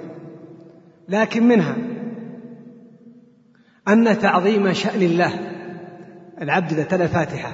لكن 1.09 1.49
منها 1.49 1.77
أن 3.89 4.19
تعظيم 4.19 4.73
شأن 4.73 5.03
الله 5.03 5.31
العبد 6.43 6.73
إذا 6.73 6.83
تلا 6.83 7.05
الفاتحة 7.05 7.53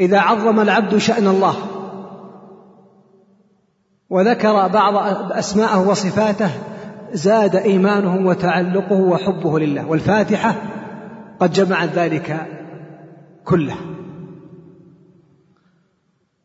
إذا 0.00 0.18
عظم 0.18 0.60
العبد 0.60 0.96
شأن 0.96 1.26
الله 1.26 1.54
وذكر 4.10 4.68
بعض 4.68 4.94
أسماءه 5.32 5.88
وصفاته 5.88 6.50
زاد 7.12 7.56
إيمانه 7.56 8.26
وتعلقه 8.26 9.00
وحبه 9.00 9.58
لله 9.58 9.86
والفاتحة 9.86 10.54
قد 11.40 11.52
جمعت 11.52 11.88
ذلك 11.88 12.46
كله. 13.44 13.93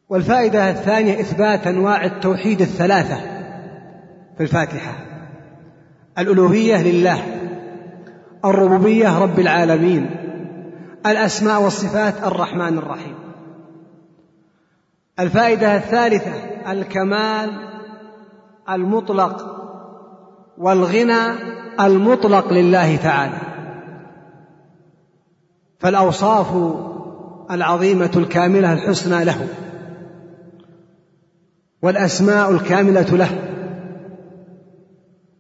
والفائدة 0.10 0.70
الثانية 0.70 1.20
إثبات 1.20 1.68
أنواع 1.68 2.06
التوحيد 2.06 2.62
الثلاثة 2.62 3.16
في 4.38 4.44
الفاتحة. 4.44 4.94
الألوهية 6.18 6.84
لله 6.92 7.22
الربوبية 8.46 9.20
رب 9.20 9.40
العالمين 9.40 10.10
الأسماء 11.06 11.62
والصفات 11.62 12.14
الرحمن 12.24 12.78
الرحيم. 12.78 13.16
الفائدة 15.20 15.76
الثالثة 15.76 16.34
الكمال 16.72 17.50
المطلق 18.70 19.46
والغنى 20.58 21.34
المطلق 21.80 22.54
لله 22.54 22.96
تعالى. 22.96 23.38
فالأوصاف 25.80 26.48
العظيمة 27.52 28.12
الكاملة 28.16 28.74
الحسنى 28.74 29.26
له. 29.26 29.48
والأسماء 31.82 32.52
الكاملة 32.52 33.18
له 33.18 33.30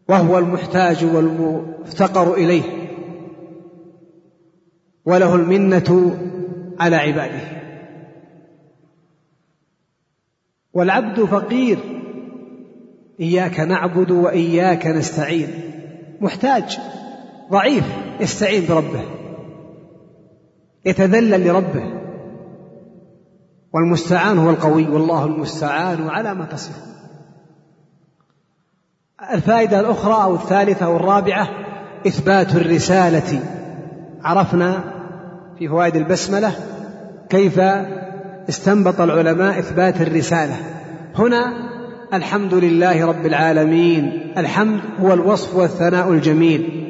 وهو 0.08 0.38
المحتاج 0.38 1.06
والمفتقر 1.06 2.34
إليه 2.34 2.64
وله 5.06 5.36
المنة 5.36 6.18
على 6.80 6.96
عباده. 6.96 7.60
والعبد 10.74 11.24
فقير 11.24 11.78
إياك 13.20 13.60
نعبد 13.60 14.12
وإياك 14.12 14.88
نستعين. 14.88 15.50
محتاج 16.22 16.80
ضعيف 17.52 17.84
يستعين 18.20 18.66
بربه 18.70 19.02
يتذلل 20.86 21.48
لربه. 21.48 21.99
والمستعان 23.74 24.38
هو 24.38 24.50
القوي 24.50 24.90
والله 24.90 25.26
المستعان 25.26 26.10
على 26.10 26.36
ما 26.36 26.46
تصفون 26.46 26.90
الفائدة 29.34 29.80
الأخرى 29.80 30.24
أو 30.24 30.36
الثالثة 30.36 30.86
أو 30.86 30.96
الرابعة 30.96 31.50
إثبات 32.08 32.56
الرسالة. 32.56 33.40
عرفنا 34.24 34.84
في 35.60 35.68
فوائد 35.68 35.96
البسملة 35.96 36.52
كيف 37.30 37.60
استنبط 38.50 39.02
العلماء 39.02 39.60
إثبات 39.60 40.02
الرسالة. 40.02 40.56
هنا 41.16 41.54
الحمد 42.14 42.54
لله 42.54 43.06
رب 43.06 43.26
العالمين 43.26 44.34
الحمد 44.38 44.80
هو 45.00 45.14
الوصف 45.14 45.56
والثناء 45.56 46.12
الجميل. 46.12 46.86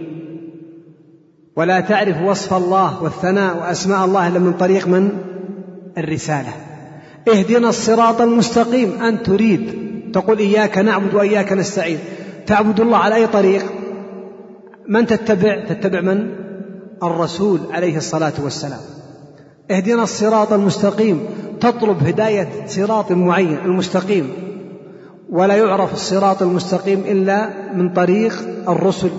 ولا 1.56 1.80
تعرف 1.80 2.22
وصف 2.22 2.54
الله 2.54 3.04
والثناء 3.04 3.58
وأسماء 3.58 4.06
الله 4.06 4.28
إلا 4.28 4.40
من 4.40 4.54
طريق 4.54 4.88
من؟ 4.88 5.12
الرسالة. 5.98 6.54
اهدنا 7.28 7.70
الصراط 7.70 8.22
المستقيم. 8.22 9.02
أن 9.02 9.24
تريد. 9.24 9.80
تقول 10.14 10.40
إياك 10.40 10.78
نعبد 10.78 11.14
وإياك 11.14 11.54
نستعين. 11.54 12.00
تعبد 12.48 12.80
الله 12.80 12.98
على 12.98 13.16
أي 13.16 13.28
طريق؟ 13.28 13.66
من 14.88 15.06
تتبع؟ 15.06 15.66
تتبع 15.66 16.02
من؟ 16.02 16.36
الرسول 17.04 17.60
عليه 17.72 17.98
الصلاة 17.98 18.34
والسلام. 18.44 18.80
اهدنا 19.72 20.04
الصراط 20.04 20.54
المستقيم. 20.54 21.28
تطلب 21.62 22.04
هداية 22.08 22.68
صراط 22.68 23.12
معين 23.12 23.58
المستقيم. 23.66 24.34
ولا 25.30 25.56
يعرف 25.56 25.94
الصراط 25.94 26.42
المستقيم 26.42 27.00
إلا 27.00 27.50
من 27.74 27.94
طريق 27.94 28.34
الرسل 28.70 29.10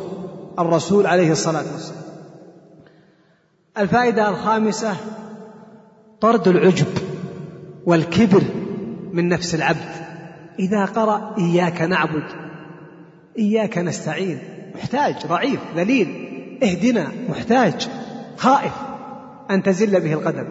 الرسول 0.58 1.06
عليه 1.06 1.32
الصلاة 1.32 1.64
والسلام. 1.72 2.02
الفائدة 3.78 4.28
الخامسة 4.28 4.96
طرد 6.20 6.48
العجب. 6.48 6.86
والكبر 7.86 8.42
من 9.12 9.28
نفس 9.28 9.54
العبد. 9.54 9.90
إذا 10.58 10.84
قرأ 10.84 11.34
إياك 11.38 11.82
نعبد 11.82 12.24
إياك 13.38 13.78
نستعين 13.78 14.38
محتاج 14.74 15.26
ضعيف 15.26 15.60
ذليل 15.76 16.08
اهدنا 16.62 17.08
محتاج 17.28 17.88
خائف 18.36 18.72
أن 19.50 19.62
تزل 19.62 20.00
به 20.00 20.12
القدم. 20.12 20.46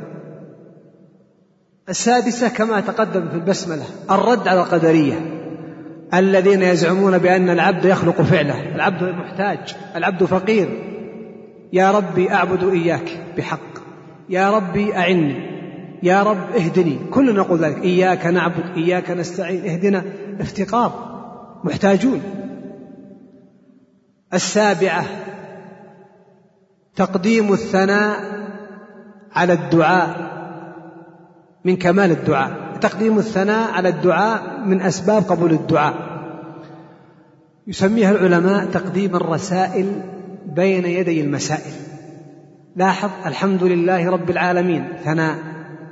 السادسة 1.90 2.50
كما 2.50 2.80
تقدم 2.80 3.30
في 3.30 3.36
البسملة 3.36 3.86
الرد 4.12 4.48
على 4.48 4.60
القدرية 4.60 5.14
الذين 6.14 6.62
يزعمون 6.62 7.18
بأن 7.18 7.50
العبد 7.50 7.86
يخلق 7.86 8.22
فعله. 8.22 8.76
العبد 8.76 9.04
محتاج 9.04 9.76
العبد 9.96 10.24
فقير. 10.24 10.70
يا 11.74 11.92
ربي 11.92 12.32
أعبد 12.32 12.64
إياك 12.64 13.10
بحق. 13.38 13.80
يا 14.30 14.52
ربي 14.52 14.96
أعني. 14.96 15.49
يا 16.04 16.24
رب 16.24 16.38
اهدني. 16.56 17.00
كلنا 17.12 17.32
نقول 17.32 17.60
ذلك. 17.60 17.84
إياك 17.84 18.26
نعبد 18.26 18.78
إياك 18.78 19.12
نستعين. 19.12 19.66
اهدنا. 19.66 20.04
افتقار. 20.40 21.20
محتاجون. 21.64 22.22
السابعة. 24.34 25.06
تقديم 26.96 27.54
الثناء 27.54 28.20
على 29.36 29.54
الدعاء. 29.54 30.30
من 31.66 31.76
كمال 31.76 32.12
الدعاء. 32.12 32.78
تقديم 32.82 33.18
الثناء 33.18 33.72
على 33.72 33.90
الدعاء 33.90 34.60
من 34.66 34.82
أسباب 34.82 35.24
قبول 35.24 35.52
الدعاء. 35.52 35.94
يسميها 37.68 38.12
العلماء 38.12 38.66
تقديم 38.66 39.16
الرسائل 39.16 40.02
بين 40.46 40.86
يدي 40.86 41.22
المسائل. 41.22 41.74
لاحظ 42.76 43.10
الحمد 43.26 43.64
لله 43.64 44.10
رب 44.10 44.30
العالمين. 44.30 44.88
ثناء. 45.04 45.49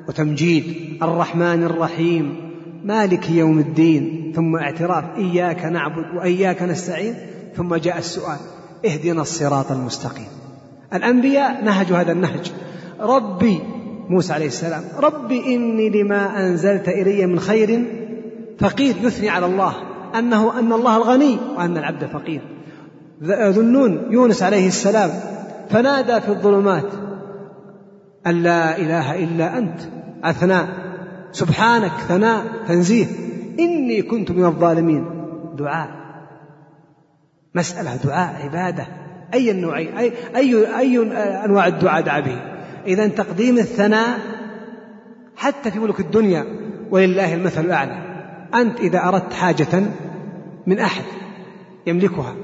وتمجيد 0.08 0.64
الرحمن 1.04 1.64
الرحيم 1.64 2.36
مالك 2.84 3.30
يوم 3.30 3.60
الدين 3.60 4.34
ثم 4.36 4.56
اعتراف 4.56 5.04
إياك 5.18 5.66
نعبد 5.66 6.16
وإياك 6.16 6.64
نستعين 6.64 7.16
ثم 7.56 7.76
جاء 7.76 7.98
السؤال 7.98 8.38
اهدنا 8.86 9.22
الصراط 9.22 9.72
المستقيم. 9.72 10.28
الأنبياء 10.94 11.64
نهجوا 11.64 11.98
هذا 11.98 12.12
النهج. 12.12 12.52
ربي 13.00 13.60
موسى 14.10 14.34
عليه 14.34 14.48
السلام 14.48 14.84
ربي 15.00 15.56
إني 15.56 15.90
لما 15.90 16.48
أنزلت 16.48 16.88
إلي 16.88 17.26
من 17.26 17.40
خير 17.40 17.86
فقير 18.60 18.96
يثني 19.04 19.30
على 19.30 19.46
الله 19.46 19.74
أنه 20.16 20.60
أن 20.60 20.74
الله 20.74 20.98
الغني 20.98 21.38
وأن 21.58 21.78
العبد 21.78 22.06
فقير. 22.06 22.42
ذنون 23.24 24.08
يونس 24.12 24.44
عليه 24.44 24.68
السلام 24.68 25.10
فنادى 25.70 26.22
في 26.22 26.30
الظلمات 26.30 27.07
أن 28.30 28.44
لا 28.44 28.78
إله 28.78 29.24
إلا 29.24 29.58
أنت. 29.58 29.80
أثناء. 30.24 30.68
سبحانك 31.32 31.92
ثناء 31.92 32.44
تنزيه. 32.68 33.06
إني 33.60 34.02
كنت 34.02 34.32
من 34.32 34.46
الظالمين. 34.46 35.06
دعاء. 35.56 35.90
مسألة 37.56 37.96
دعاء 37.96 38.44
عبادة. 38.44 38.88
أي 39.34 39.52
النوعين 39.52 39.98
أي, 39.98 40.14
أي, 40.36 40.78
أي 40.78 40.98
أنواع 41.46 41.68
الدعاء 41.68 42.02
دعا 42.02 42.20
به؟ 42.20 42.42
إذا 42.86 43.08
تقديم 43.08 43.58
الثناء 43.58 44.20
حتى 45.36 45.72
في 45.72 45.80
ملك 45.80 46.00
الدنيا 46.00 46.46
ولله 46.92 47.34
المثل 47.34 47.66
الأعلى. 47.66 47.98
أنت 48.56 48.80
إذا 48.80 49.08
أردت 49.08 49.34
حاجة 49.34 49.84
من 50.68 50.80
أحد 50.80 51.04
يملكها 51.88 52.36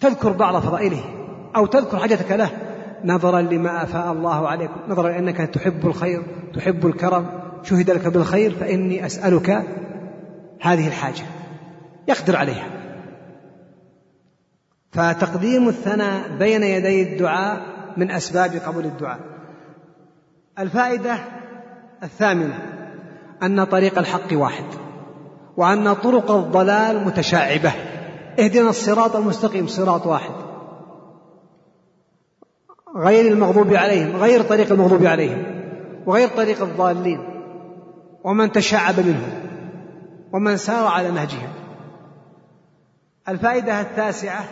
تذكر 0.00 0.32
بعض 0.32 0.62
فضائله 0.62 1.04
أو 1.56 1.66
تذكر 1.66 1.98
حاجتك 1.98 2.32
له. 2.32 2.50
نظرا 3.04 3.40
لما 3.40 3.82
أفاء 3.82 4.12
الله 4.12 4.48
عليكم. 4.48 4.80
نظرا 4.88 5.08
لأنك 5.08 5.36
تحب 5.36 5.86
الخير 5.86 6.22
تحب 6.54 6.86
الكرم. 6.86 7.26
شهد 7.62 7.90
لك 7.90 8.06
بالخير 8.06 8.50
فإني 8.50 9.06
أسألك 9.06 9.50
هذه 10.60 10.88
الحاجة. 10.88 11.24
يقدر 12.08 12.36
عليها. 12.36 12.66
فتقديم 14.92 15.68
الثناء 15.68 16.36
بين 16.38 16.62
يدي 16.62 17.02
الدعاء 17.02 17.62
من 17.96 18.10
أسباب 18.10 18.50
قبول 18.66 18.84
الدعاء. 18.84 19.20
الفائدة 20.58 21.18
الثامنة 22.02 22.58
أن 23.42 23.64
طريق 23.64 23.98
الحق 23.98 24.32
واحد 24.32 24.64
وأن 25.56 25.92
طرق 25.92 26.30
الضلال 26.30 27.04
متشعبة. 27.04 27.72
اهدنا 28.38 28.70
الصراط 28.70 29.16
المستقيم 29.16 29.66
صراط 29.66 30.06
واحد. 30.06 30.41
غير 32.96 33.32
المغضوب 33.32 33.74
عليهم 33.74 34.16
غير 34.16 34.42
طريق 34.42 34.72
المغضوب 34.72 35.06
عليهم 35.06 35.42
وغير 36.06 36.28
طريق 36.28 36.62
الضالين 36.62 37.20
ومن 38.24 38.52
تشعب 38.52 39.00
منهم 39.00 39.30
ومن 40.32 40.56
سار 40.56 40.86
على 40.86 41.10
نهجهم. 41.10 41.48
الفائدة 43.28 43.80
التاسعة 43.80 44.44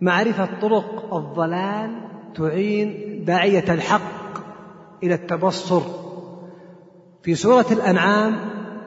معرفة 0.00 0.48
طرق 0.60 1.14
الضلال 1.14 2.00
تعين 2.36 3.24
داعية 3.24 3.64
الحق 3.72 4.32
إلى 5.02 5.14
التبصر. 5.14 5.82
في 7.22 7.34
سورة 7.34 7.66
الأنعام 7.70 8.36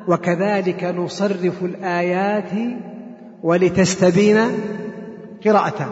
وكذلك 0.08 0.84
نصرف 0.84 1.64
الآيات 1.64 2.52
ولتستبين 3.44 4.38
قراءة 5.46 5.90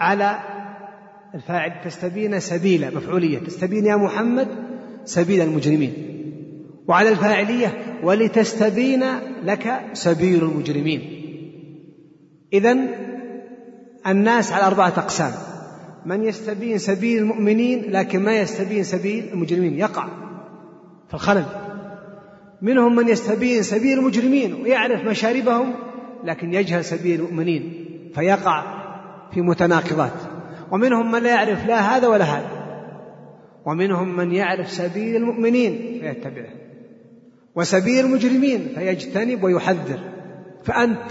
على 0.00 0.38
الفاعل 1.34 1.72
تستبين 1.84 2.40
سبيل 2.40 2.94
مفعولية. 2.96 3.38
تستبين 3.38 3.86
يا 3.86 3.96
محمد 3.96 4.48
سبيل 5.04 5.40
المجرمين. 5.40 5.92
وعلى 6.88 7.08
الفاعلية 7.08 7.98
ولتستبين 8.02 9.04
لك 9.44 9.80
سبيل 9.92 10.42
المجرمين. 10.44 11.00
إذا 12.52 12.76
الناس 14.06 14.52
على 14.52 14.66
أربعة 14.66 14.88
أقسام. 14.88 15.32
من 16.06 16.24
يستبين 16.24 16.78
سبيل 16.78 17.18
المؤمنين 17.18 17.92
لكن 17.92 18.22
ما 18.22 18.36
يستبين 18.38 18.84
سبيل 18.84 19.28
المجرمين. 19.32 19.78
يقع 19.78 20.08
في 21.08 21.14
الخلل. 21.14 21.44
منهم 22.62 22.96
من 22.96 23.08
يستبين 23.08 23.62
سبيل 23.62 23.98
المجرمين 23.98 24.54
ويعرف 24.54 25.04
مشاربهم 25.04 25.74
لكن 26.24 26.54
يجهل 26.54 26.84
سبيل 26.84 27.20
المؤمنين. 27.20 27.72
فيقع 28.14 28.64
في 29.34 29.40
متناقضات. 29.40 30.12
ومنهم 30.70 31.12
من 31.12 31.22
لا 31.22 31.30
يعرف 31.30 31.66
لا 31.66 31.80
هذا 31.80 32.08
ولا 32.08 32.24
هذا. 32.24 32.50
ومنهم 33.66 34.16
من 34.16 34.32
يعرف 34.32 34.70
سبيل 34.70 35.16
المؤمنين 35.16 36.00
فيتبعه. 36.00 36.50
وسبيل 37.54 38.04
المجرمين 38.04 38.68
فيجتنب 38.74 39.44
ويحذر. 39.44 39.98
فأنت 40.64 41.10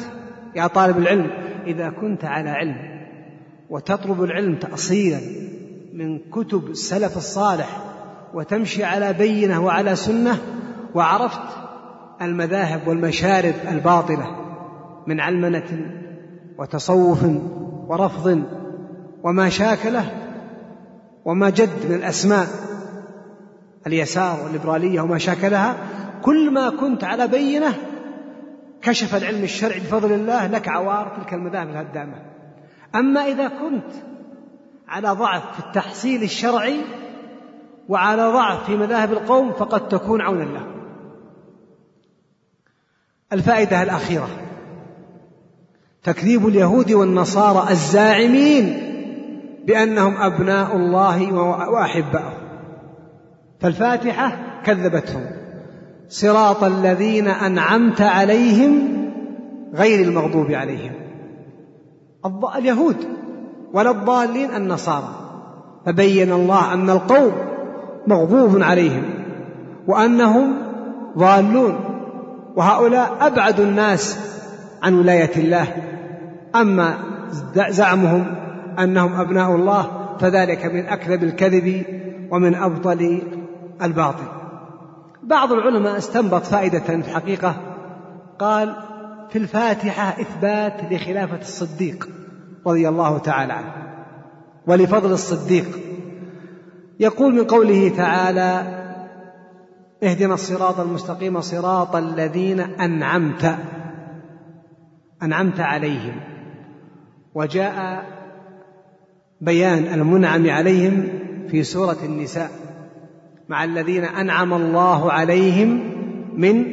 يا 0.55 0.67
طالب 0.67 0.97
العلم 0.97 1.29
إذا 1.67 1.89
كنت 1.89 2.25
على 2.25 2.49
علم 2.49 2.75
وتطلب 3.69 4.23
العلم 4.23 4.55
تأصيلا 4.55 5.19
من 5.93 6.19
كتب 6.19 6.69
السلف 6.69 7.17
الصالح 7.17 7.81
وتمشي 8.33 8.83
على 8.83 9.13
بينة 9.13 9.65
وعلى 9.65 9.95
سنة 9.95 10.37
وعرفت 10.95 11.57
المذاهب 12.21 12.87
والمشارب 12.87 13.53
الباطلة 13.71 14.35
من 15.07 15.19
علمنة 15.19 15.91
وتصوف 16.57 17.23
ورفض 17.87 18.43
وما 19.25 19.49
شاكله 19.49 20.11
وما 21.25 21.49
جد 21.49 21.85
من 21.89 21.95
الأسماء 21.95 22.47
اليسار 23.87 24.43
والليبرالية 24.43 25.01
وما 25.01 25.17
شاكلها 25.17 25.77
كل 26.21 26.51
ما 26.51 26.69
كنت 26.69 27.03
على 27.03 27.27
بينة 27.27 27.73
كشف 28.81 29.15
العلم 29.15 29.43
الشرعي 29.43 29.79
بفضل 29.79 30.11
الله 30.11 30.47
لك 30.47 30.67
عوار 30.67 31.17
تلك 31.17 31.33
المذاهب 31.33 31.69
الهدامة. 31.69 32.15
أما 32.95 33.25
إذا 33.25 33.47
كنت 33.47 33.91
على 34.87 35.09
ضعف 35.09 35.53
في 35.53 35.59
التحصيل 35.59 36.23
الشرعي 36.23 36.81
وعلى 37.89 38.21
ضعف 38.21 38.65
في 38.65 38.75
مذاهب 38.77 39.11
القوم 39.11 39.51
فقد 39.51 39.87
تكون 39.87 40.21
عونا 40.21 40.43
له. 40.43 40.67
الفائدة 43.33 43.83
الأخيرة 43.83 44.29
تكذيب 46.03 46.47
اليهود 46.47 46.91
والنصارى 46.91 47.71
الزاعمين 47.71 48.84
بأنهم 49.67 50.13
أبناء 50.17 50.75
الله 50.75 51.33
وأحباؤه. 51.71 52.33
فالفاتحة 53.59 54.31
كذبتهم. 54.65 55.25
صراط 56.09 56.63
الذين 56.63 57.27
أنعمت 57.27 58.01
عليهم 58.01 58.79
غير 59.75 60.07
المغضوب 60.07 60.51
عليهم. 60.51 60.91
اليهود 62.57 62.95
ولا 63.73 63.91
الضالين 63.91 64.55
النصارى. 64.55 65.09
فبين 65.85 66.31
الله 66.31 66.73
أن 66.73 66.89
القوم 66.89 67.31
مغضوب 68.07 68.63
عليهم 68.63 69.03
وأنهم 69.87 70.53
ضالون. 71.17 71.75
وهؤلاء 72.55 73.17
أبعد 73.21 73.59
الناس 73.59 74.17
عن 74.83 74.99
ولاية 74.99 75.35
الله. 75.37 75.67
أما 76.55 76.93
زعمهم 77.69 78.44
أنهم 78.79 79.19
أبناء 79.19 79.55
الله 79.55 80.15
فذلك 80.19 80.65
من 80.65 80.85
أكذب 80.85 81.23
الكذب 81.23 81.85
ومن 82.31 82.55
أبطل 82.55 83.21
الباطل. 83.81 84.25
بعض 85.23 85.51
العلماء 85.51 85.97
استنبط 85.97 86.43
فائدة 86.43 86.79
في 86.79 86.95
الحقيقة 86.95 87.55
قال 88.39 88.75
في 89.29 89.37
الفاتحة 89.37 90.21
إثبات 90.21 90.93
لخلافة 90.93 91.37
الصديق 91.37 92.09
رضي 92.67 92.89
الله 92.89 93.17
تعالى 93.17 93.53
عنه 93.53 93.73
ولفضل 94.67 95.11
الصديق. 95.11 95.79
يقول 96.99 97.35
من 97.35 97.43
قوله 97.43 97.89
تعالى 97.97 98.81
اهدنا 100.03 100.33
الصراط 100.33 100.79
المستقيم 100.79 101.41
صراط 101.41 101.95
الذين 101.95 102.59
أنعمت 102.59 103.57
أنعمت 105.23 105.59
عليهم 105.59 106.19
وجاء 107.35 108.05
بيان 109.41 109.99
المنعم 109.99 110.49
عليهم 110.49 111.07
في 111.47 111.63
سورة 111.63 111.97
النساء 112.03 112.51
مع 113.49 113.63
الذين 113.63 114.03
أنعم 114.03 114.53
الله 114.53 115.11
عليهم 115.11 115.79
من 116.37 116.65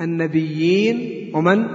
النبيين 0.00 1.30
ومن 1.36 1.66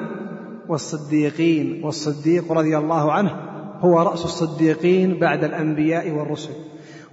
والصديقين. 0.70 1.84
والصديق 1.84 2.52
رضي 2.52 2.78
الله 2.78 3.12
عنه 3.12 3.32
هو 3.80 4.02
رأس 4.02 4.26
الصديقين 4.26 5.20
بعد 5.20 5.44
الأنبياء 5.44 6.12
والرسل. 6.12 6.54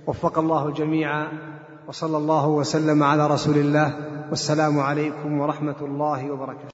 وفق 0.06 0.38
الله 0.38 0.68
الجميع 0.68 1.26
وصلى 1.88 2.16
الله 2.16 2.48
وسلم 2.48 3.02
على 3.02 3.26
رسول 3.26 3.56
الله. 3.56 3.94
والسلام 4.30 4.78
عليكم 4.78 5.40
ورحمة 5.40 5.76
الله 5.80 6.30
وبركاته. 6.30 6.62